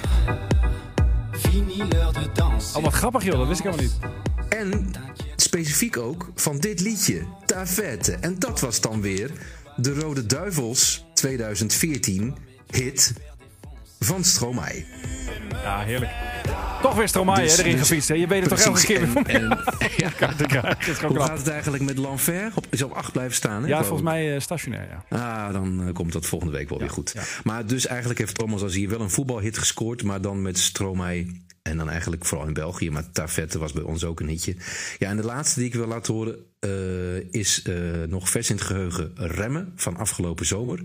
[2.76, 3.38] Oh, wat grappig joh.
[3.38, 3.98] Dat wist ik helemaal niet.
[4.48, 4.92] En
[5.36, 8.12] specifiek ook van dit liedje, Ta Fête.
[8.12, 9.30] En dat was dan weer
[9.76, 12.36] de Rode Duivels 2014
[12.70, 13.12] hit
[14.00, 14.84] van Stromae.
[15.50, 16.10] Ja, heerlijk.
[16.82, 18.08] Toch weer Stromae Dus- hè, erin dus- gefietst.
[18.08, 18.14] Hè?
[18.14, 19.48] Je weet het toch elke keer weer En,
[19.96, 20.10] ja.
[20.10, 21.06] krijgen.
[21.06, 22.52] Hoe gaat het eigenlijk met Lanfer?
[22.54, 23.68] Op, is op 8 blijven staan, hè?
[23.68, 25.16] Ja, volgens mij eh, stationair, ja.
[25.46, 27.10] Ah, dan eh, komt dat volgende week wel weer goed.
[27.14, 27.22] ja.
[27.44, 31.44] Maar dus eigenlijk heeft Thomas als hier wel een voetbalhit gescoord, maar dan met Stromae.
[31.62, 34.56] En dan eigenlijk vooral in België, maar Tafette was bij ons ook een hitje.
[34.98, 36.70] Ja, en de laatste die ik wil laten horen eh,
[37.30, 37.62] is
[38.08, 40.80] nog vers in het geheugen Remmen van afgelopen zomer.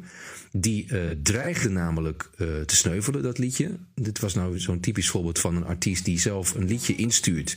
[0.51, 3.69] Die eh, dreigde namelijk eh, te sneuvelen, dat liedje.
[3.95, 7.55] Dit was nou zo'n typisch voorbeeld van een artiest die zelf een liedje instuurt.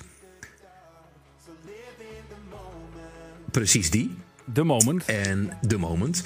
[3.51, 4.11] Precies die.
[4.53, 5.05] The Moment.
[5.05, 6.23] En The Moment.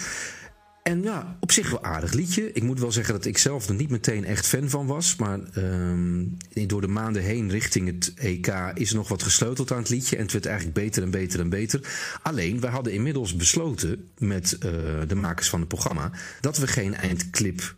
[0.89, 2.53] En ja, op zich wel aardig liedje.
[2.53, 5.17] Ik moet wel zeggen dat ik zelf er niet meteen echt fan van was.
[5.17, 6.25] Maar ehm,
[6.67, 10.17] door de maanden heen richting het EK is er nog wat gesleuteld aan het liedje.
[10.17, 11.81] En het werd eigenlijk beter en beter en beter.
[12.23, 14.71] Alleen, we hadden inmiddels besloten met eh,
[15.07, 16.11] de makers van het programma...
[16.41, 17.75] dat we geen eindclip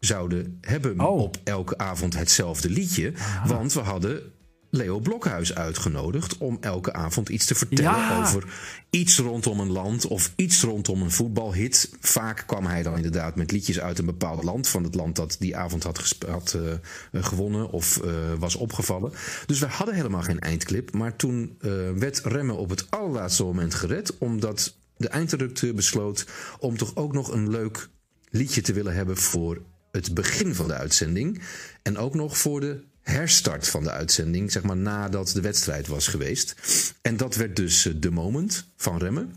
[0.00, 1.20] zouden hebben Oh.
[1.20, 3.12] op elke avond hetzelfde liedje.
[3.46, 4.22] Want we hadden
[4.70, 8.20] Leo Blokhuis uitgenodigd om elke avond iets te vertellen Ja.
[8.20, 8.44] over
[8.90, 11.90] iets rondom een land of iets rondom een voetbalhit.
[12.00, 15.36] Vaak kwam hij dan inderdaad met liedjes uit een bepaald land, van het land dat
[15.38, 16.16] die avond had,
[16.54, 16.78] eh, eh,
[17.24, 19.12] gewonnen of eh, was opgevallen.
[19.46, 21.58] Dus we hadden helemaal geen eindclip, maar toen
[21.94, 26.26] werd Remmen op het allerlaatste moment gered, omdat de eindredacteur besloot
[26.58, 27.88] om toch ook nog een leuk
[28.30, 29.62] liedje te willen hebben voor
[29.92, 31.42] het begin van de uitzending.
[31.82, 36.06] En ook nog voor de herstart van de uitzending, zeg maar nadat de wedstrijd was
[36.06, 36.54] geweest.
[37.02, 39.34] En dat werd dus eh, The Moment van Remmen.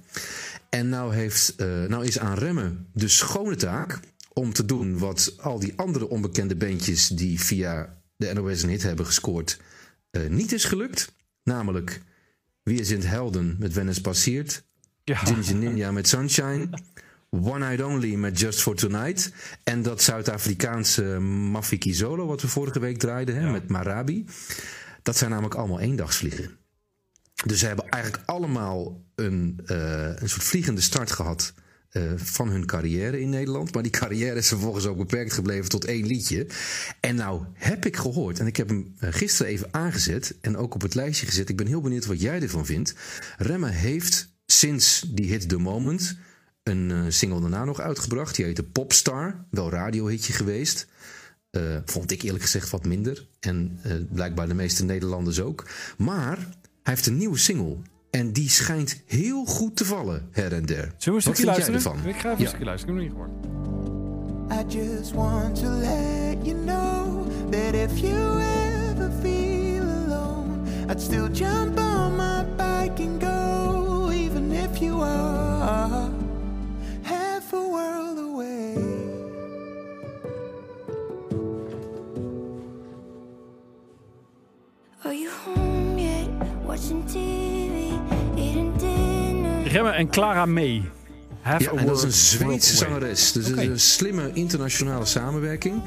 [0.70, 4.00] En nou, heeft, eh, nou is aan Remmen de schone taak
[4.34, 8.84] om te doen wat al die andere onbekende bandjes die via de NOS een hit
[8.84, 9.60] hebben gescoord
[10.14, 11.14] eh, niet is gelukt.
[11.44, 12.02] Namelijk
[12.64, 14.64] Wie zijn helden met Wennis passeert.
[15.04, 15.16] Ja.
[15.16, 16.70] Ginger Ninja met Sunshine.
[17.42, 19.32] One Night Only met Just for Tonight.
[19.64, 24.26] En dat Zuid-Afrikaanse Mafiki Solo, wat we vorige week draaiden hè, met Marabi.
[25.02, 26.58] Dat zijn namelijk allemaal eendagsvliegen.
[27.46, 31.54] Dus ze hebben eigenlijk allemaal een, eh, een soort vliegende start gehad
[31.90, 33.74] eh, van hun carrière in Nederland.
[33.74, 36.48] Maar die carrière is vervolgens ook beperkt gebleven tot één liedje.
[37.00, 40.74] En nou heb ik gehoord, en ik heb hem eh, gisteren even aangezet en ook
[40.74, 41.50] op het lijstje gezet.
[41.50, 42.96] Ik ben heel benieuwd wat jij ervan vindt.
[43.38, 46.18] Remme heeft sinds die hit The Moment
[46.64, 48.36] een eh, single daarna nog uitgebracht.
[48.36, 50.88] Die heette Popstar, wel radiohitje geweest.
[51.50, 53.28] Eh, vond ik eerlijk gezegd wat minder.
[53.40, 55.66] En eh, blijkbaar de meeste Nederlanders ook.
[55.98, 57.78] Maar hij heeft een nieuwe single.
[58.10, 60.76] En die schijnt heel goed te vallen, her en der.
[60.76, 61.96] Zullen we een Wat stukje vind jij luisteren?
[61.96, 62.10] ervan?
[62.10, 62.40] Ik ga even Ja.
[62.42, 62.96] een stukje luisteren.
[62.98, 63.62] Ik heb hem nog niet gehoord.
[64.52, 70.60] I just want to let you know that if you ever feel alone,
[70.92, 76.10] I'd still jump on my bike and go, even if you are
[77.54, 78.76] a world away.
[85.04, 86.28] Are you home yet?
[86.66, 87.92] Watching TV,
[88.36, 89.68] eating dinner.
[89.68, 90.84] Remmen en Clara May.
[91.42, 93.32] Have Ja, en dat is een Zweedse zangeres.
[93.32, 95.82] Dus het is een slimme internationale samenwerking.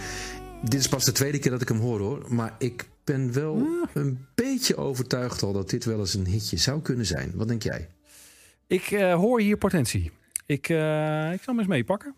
[0.62, 2.24] Dit is pas de tweede keer dat ik hem hoor hoor.
[2.28, 6.82] Maar ik ben wel een beetje overtuigd al dat dit wel eens een hitje zou
[6.82, 7.32] kunnen zijn.
[7.34, 7.88] Wat denk jij?
[8.66, 10.12] Ik eh, hoor hier potentie.
[10.46, 12.16] Ik, eh, ik zal hem eens meepakken.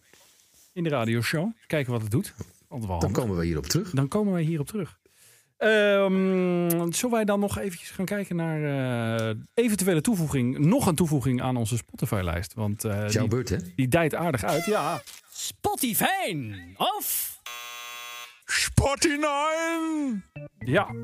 [0.73, 1.51] In de radioshow.
[1.67, 2.35] Kijken wat het doet.
[2.99, 3.91] Dan komen we hierop terug.
[3.91, 4.99] Dan komen wij hierop terug.
[5.59, 8.63] Ehm, zullen wij dan nog eventjes gaan kijken naar
[9.19, 12.55] eh, eventuele toevoeging, nog een toevoeging aan onze Spotify-lijst?
[12.55, 13.57] Want eh, jouw die, beurt hè?
[13.77, 14.65] die dijt aardig uit.
[14.65, 17.39] Ja, Spotify of
[18.45, 19.55] Spotify!
[20.59, 20.95] Ja.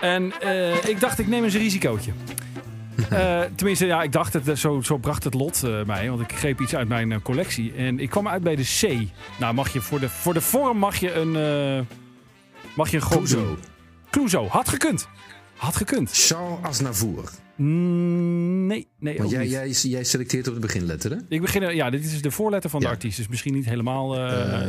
[0.00, 2.12] En eh, ik dacht, ik neem eens een risicootje.
[3.10, 6.08] Eh, tenminste, ja, ik dacht het, eh, zo, zo bracht het lot eh, mij.
[6.08, 7.72] Want ik greep iets uit mijn collectie.
[7.72, 9.08] En ik kwam uit bij de C.
[9.40, 11.32] Nou, mag je voor de, voor de vorm mag je een.
[12.76, 13.58] mag je een doen.
[14.10, 14.48] Clouseau.
[14.48, 15.08] Had gekund.
[15.56, 16.10] Had gekund.
[16.12, 17.30] Charles Aznavour.
[17.56, 19.16] Mm, nee, nee.
[19.18, 21.16] Want jij, jij, jij selecteert op de beginletter hè?
[21.28, 22.92] Ik begin, ja, dit is de voorletter van de Ja.
[22.92, 23.16] artiest.
[23.16, 24.16] Dus misschien niet helemaal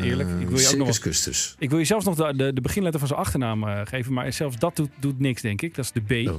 [0.01, 0.29] eerlijk.
[0.39, 1.55] Ik wil je ook nog Custus.
[1.59, 4.13] Ik wil je zelfs nog de, de, de beginletter van zijn achternaam geven.
[4.13, 5.75] Maar zelfs dat doet, doet niks, denk ik.
[5.75, 6.29] Dat is de B.
[6.29, 6.35] Oh.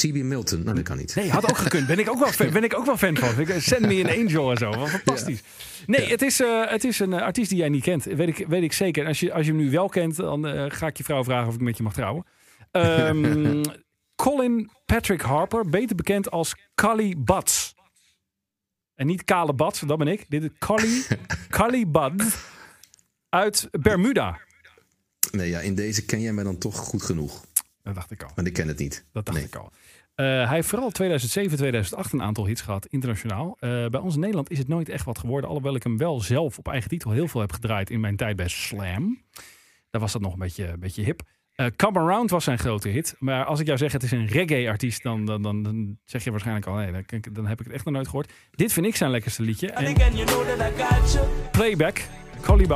[0.00, 0.14] C.B.
[0.14, 0.62] Milton.
[0.62, 1.14] Nou, dat kan niet.
[1.14, 1.86] Nee, had ook gekund.
[1.86, 3.40] Ben ik ook wel fan, ben ik ook wel fan van.
[3.40, 4.70] Ik, Send me an angel en zo.
[4.70, 5.42] Wat fantastisch.
[5.86, 8.04] Nee, het, is, eh, het is een eh, artiest die jij niet kent.
[8.04, 9.02] Weet ik, weet ik zeker.
[9.02, 11.24] En als je, als je hem nu wel kent, dan eh, ga ik je vrouw
[11.24, 12.24] vragen of ik met je mag trouwen.
[12.70, 13.62] Ehm,
[14.22, 17.74] Colin Patrick Harper, beter bekend als Cully Butts.
[18.94, 20.24] En niet Kale Bats, dat ben ik.
[20.28, 21.02] Dit is Cully,
[21.48, 22.36] Cully Buds
[23.28, 24.40] uit Bermuda.
[25.30, 27.44] Nee, ja, in deze ken jij mij dan toch goed genoeg.
[27.82, 28.30] Dat dacht ik al.
[28.34, 29.04] Maar ik ken het niet.
[29.12, 29.46] Dat dacht Nee.
[29.46, 29.72] ik al.
[30.22, 33.56] Eh, hij heeft vooral 2007, 2008 een aantal hits gehad, internationaal.
[33.58, 35.48] Eh, bij ons in Nederland is het nooit echt wat geworden.
[35.48, 38.36] Alhoewel ik hem wel zelf op eigen titel heel veel heb gedraaid in mijn tijd
[38.36, 39.22] bij Slam.
[39.90, 41.22] Daar was dat nog een beetje, een beetje hip.
[41.54, 43.16] Eh, Come Around was zijn grote hit.
[43.18, 46.30] Maar als ik jou zeg het is een reggae-artiest, dan, dan, dan, dan zeg je
[46.30, 46.74] waarschijnlijk al...
[46.74, 48.32] nee, dan, dan heb ik het echt nog nooit gehoord.
[48.50, 49.70] Dit vind ik zijn lekkerste liedje.
[49.70, 49.84] En.
[51.52, 52.02] Playback,
[52.40, 52.66] Collie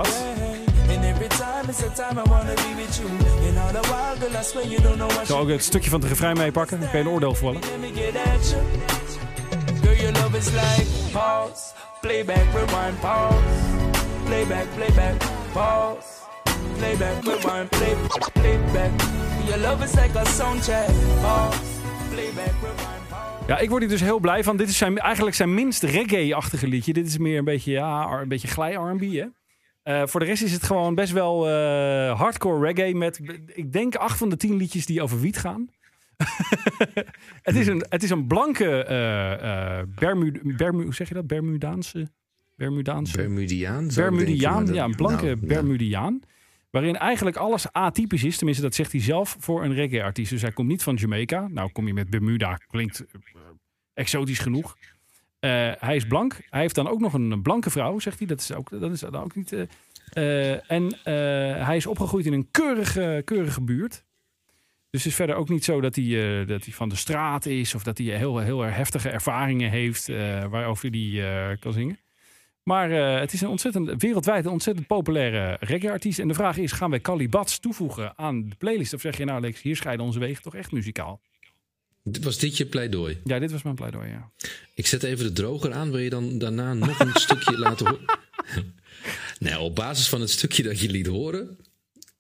[5.20, 6.80] Ik zal ook het stukje van het refrein meepakken.
[6.80, 7.61] Dan kan je een oordeel vallen.
[7.61, 8.62] You.
[9.82, 13.37] Girl, your love is like pause, playback, rewind, pause,
[14.24, 15.14] playback, playback,
[15.53, 16.07] pause,
[16.76, 17.97] playback, rewind, play,
[18.32, 18.91] playback.
[19.47, 20.87] Your love is like a soundtrack,
[21.20, 21.59] pause,
[22.11, 22.97] playback, rewind.
[23.47, 24.57] Ja, ik word hier dus heel blij van.
[24.57, 26.93] Dit is zijn, eigenlijk zijn minst reggae-achtige liedje.
[26.93, 29.24] Dit is meer een beetje, ja, een beetje glij R&B, hè?
[29.87, 33.95] Eh, voor de rest is het gewoon best wel eh, hardcore reggae met, ik denk,
[33.95, 35.68] acht van de tien liedjes die over wiet gaan.
[37.43, 41.26] het, is een, het is een blanke eh eh Bermu, Bermu, hoe zeg je dat?
[41.26, 42.11] Bermudaanse?
[42.57, 43.16] Bermudaanse?
[43.16, 43.89] Bermudiaan?
[43.95, 45.47] Bermudiaan, ja, een blanke nou, ja.
[45.47, 46.20] Bermudiaan.
[46.70, 48.37] Waarin eigenlijk alles atypisch is.
[48.37, 50.30] Tenminste, dat zegt hij zelf voor een reggae-artiest.
[50.30, 51.49] Dus hij komt niet van Jamaica.
[51.49, 53.05] Nou, kom je met Bermuda, klinkt
[53.95, 54.76] exotisch genoeg.
[55.47, 56.40] Eh, hij is blank.
[56.51, 58.26] Hij heeft dan ook nog een blanke vrouw, zegt hij.
[58.26, 59.53] Dat is, ook, dat is dan ook niet...
[59.53, 59.62] eh,
[60.53, 60.99] eh, en
[61.64, 64.05] hij is opgegroeid in een keurige, keurige buurt.
[64.90, 67.74] Dus het is verder ook niet zo dat hij, dat hij van de straat is...
[67.74, 70.07] of dat hij heel, heel heftige ervaringen heeft...
[70.51, 71.99] waarover hij kan zingen.
[72.62, 76.18] Maar het is een ontzettend, wereldwijd een ontzettend populaire reggae-artiest.
[76.18, 78.94] En de vraag is, gaan wij Cali Bats toevoegen aan de playlist?
[78.94, 81.20] Of zeg je nou, Lex, hier scheiden onze wegen toch echt muzikaal?
[82.20, 83.18] Was dit je pleidooi?
[83.24, 84.30] Ja, dit was mijn pleidooi, ja.
[84.74, 85.90] Ik zet even de droger aan.
[85.90, 88.04] Wil je dan daarna nog een stukje laten horen?
[89.38, 91.59] Nee, op basis van het stukje dat je liet horen...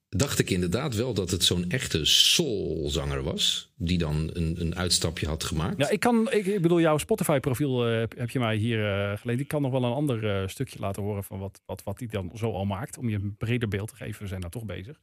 [0.08, 3.72] dacht ik inderdaad wel dat het zo'n echte soulzanger was...
[3.76, 5.78] die dan een, een uitstapje had gemaakt.
[5.78, 9.40] Ja, ik kan, ik, ik bedoel, jouw Spotify-profiel eh, heb, je mij hier eh geleend.
[9.40, 12.08] Ik kan nog wel een ander eh, stukje laten horen van wat, wat, wat hij
[12.08, 12.98] dan zo al maakt.
[12.98, 14.22] Om je een breder beeld te geven.
[14.22, 14.98] We zijn daar toch bezig.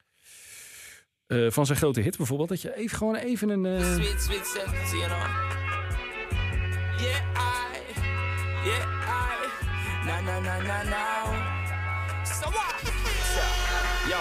[1.34, 2.50] Eh, van zijn grote hit bijvoorbeeld.
[2.50, 3.66] Dat je even, gewoon even een...
[3.66, 5.22] eh, Sweet, sweet sentence, you know.
[6.98, 7.78] Yeah, I,
[8.66, 11.06] yeah, I, na na na na na.
[12.26, 12.76] So what?
[13.34, 13.44] So,
[14.10, 14.18] yo,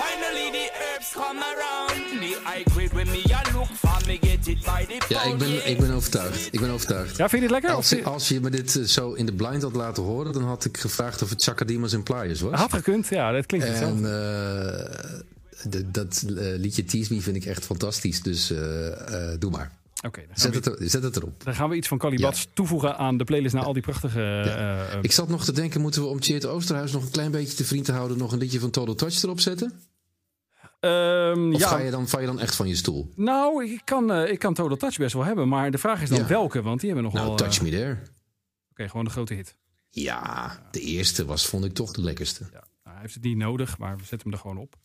[0.00, 2.20] finally the herbs come around.
[2.20, 5.38] The high grade when me a look for me get it by the Ja, ik
[5.38, 6.48] ben, ik ben overtuigd.
[6.50, 7.16] Ik ben overtuigd.
[7.16, 7.70] ja, vind je dit lekker?
[7.70, 10.32] Als, vind- als je me dit eh, zo in de blind had laten horen...
[10.32, 12.60] dan had ik gevraagd of het Chakadimas en Pliers was.
[12.60, 14.08] had gekund, ja, dat klinkt hetzelfde.
[14.08, 14.12] En eh,
[15.02, 15.24] de-
[15.86, 18.22] dat eh, liedje Tease Me vind ik echt fantastisch.
[18.22, 19.72] Dus eh, eh, doe maar.
[20.00, 21.44] Gaan Zet we- het, zet het erop.
[21.44, 24.20] dan gaan we iets van Calibats toevoegen aan de playlist naar al die prachtige...
[24.92, 27.54] eh, Ik zat nog te denken, moeten we om Cheert Oosterhuis nog een klein beetje
[27.56, 28.18] te vriend te houden...
[28.18, 29.72] nog een liedje van Total Touch erop zetten?
[30.80, 33.12] ehm, Of ja, ga je dan, val je dan echt van je stoel?
[33.16, 35.48] nou, ik kan, ik kan Total Touch best wel hebben.
[35.48, 36.26] Maar de vraag is dan Ja.
[36.26, 37.36] welke, want die hebben nog Nou, wel...
[37.36, 37.98] Touch Me There.
[38.70, 39.56] Oké, gewoon de grote hit.
[39.90, 42.44] Ja, de eerste was, vond ik toch de lekkerste.
[42.44, 44.76] Ja, nou, hij heeft het niet nodig, maar we zetten hem er gewoon op.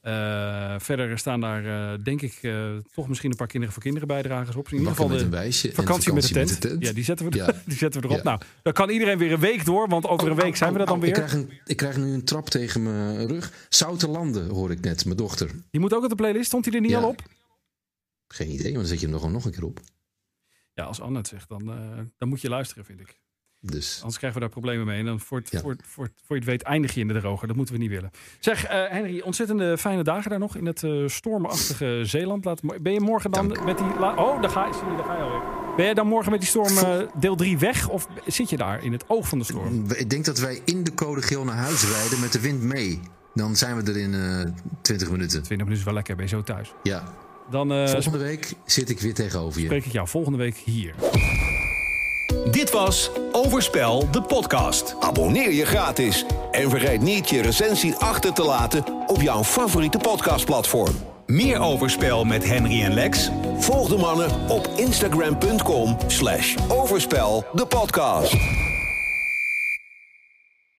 [0.00, 4.08] Eh, verder staan daar, eh, denk ik, eh, toch misschien een paar kinderen voor kinderen
[4.08, 4.66] bijdragers op.
[4.68, 6.60] In ieder geval met een wijsje vakantie, met, de tent.
[6.60, 6.82] tent.
[6.86, 7.46] Ja, die zetten we, Ja.
[7.66, 8.18] die zetten we erop.
[8.18, 8.24] Ja.
[8.24, 10.86] Nou, dan kan iedereen weer een week door, want over een week zijn we dat
[10.88, 11.24] dan Oh, Ik weer.
[11.24, 13.66] krijg, een, ik krijg nu een trap tegen mijn rug.
[13.68, 15.50] Zouterlanden hoor ik net, mijn dochter.
[15.70, 16.46] Die moet ook op de playlist.
[16.46, 16.98] Stond hij er niet Ja.
[17.00, 17.22] al op?
[18.28, 19.80] Geen idee, maar dan zet je hem nog, nog een keer op.
[20.74, 21.64] Ja, als Anne het zegt, dan,
[22.18, 23.20] dan moet je luisteren, vind ik.
[23.62, 24.98] Dus Anders krijgen we daar problemen mee.
[24.98, 25.60] En dan voor, het, Ja.
[25.60, 27.46] voor, voor, voor je het weet eindig je in de droger.
[27.46, 28.10] Dat moeten we niet willen.
[28.38, 32.44] Zeg, eh, Henry, ontzettende fijne dagen daar nog in het eh, stormachtige Zeeland.
[32.44, 33.64] Laat, ben je morgen dan Dank.
[33.64, 33.86] met die...
[33.86, 35.42] Oh, daar ga, je- daar ga je alweer.
[35.76, 37.88] Ben je dan morgen met die storm eh, deel 3 weg?
[37.88, 39.84] Of zit je daar in het oog van de storm?
[39.96, 43.00] ik denk dat wij in de code geel naar huis rijden met de wind mee.
[43.34, 44.44] Dan zijn we er in eh
[44.82, 45.42] 20 minuten.
[45.42, 46.72] 20 minuten is wel lekker, ben je zo thuis.
[46.82, 47.14] Ja.
[47.50, 49.66] Dan Volgende week zit ik weer tegenover je.
[49.66, 50.94] spreek ik jou volgende week hier.
[52.44, 54.96] Dit was Overspel, de podcast.
[55.00, 60.94] Abonneer je gratis en vergeet niet je recensie achter te laten op jouw favoriete podcastplatform.
[61.26, 63.30] Meer Overspel met Henry en Lex?
[63.58, 68.36] Volg de mannen op instagram.com slash overspel de podcast.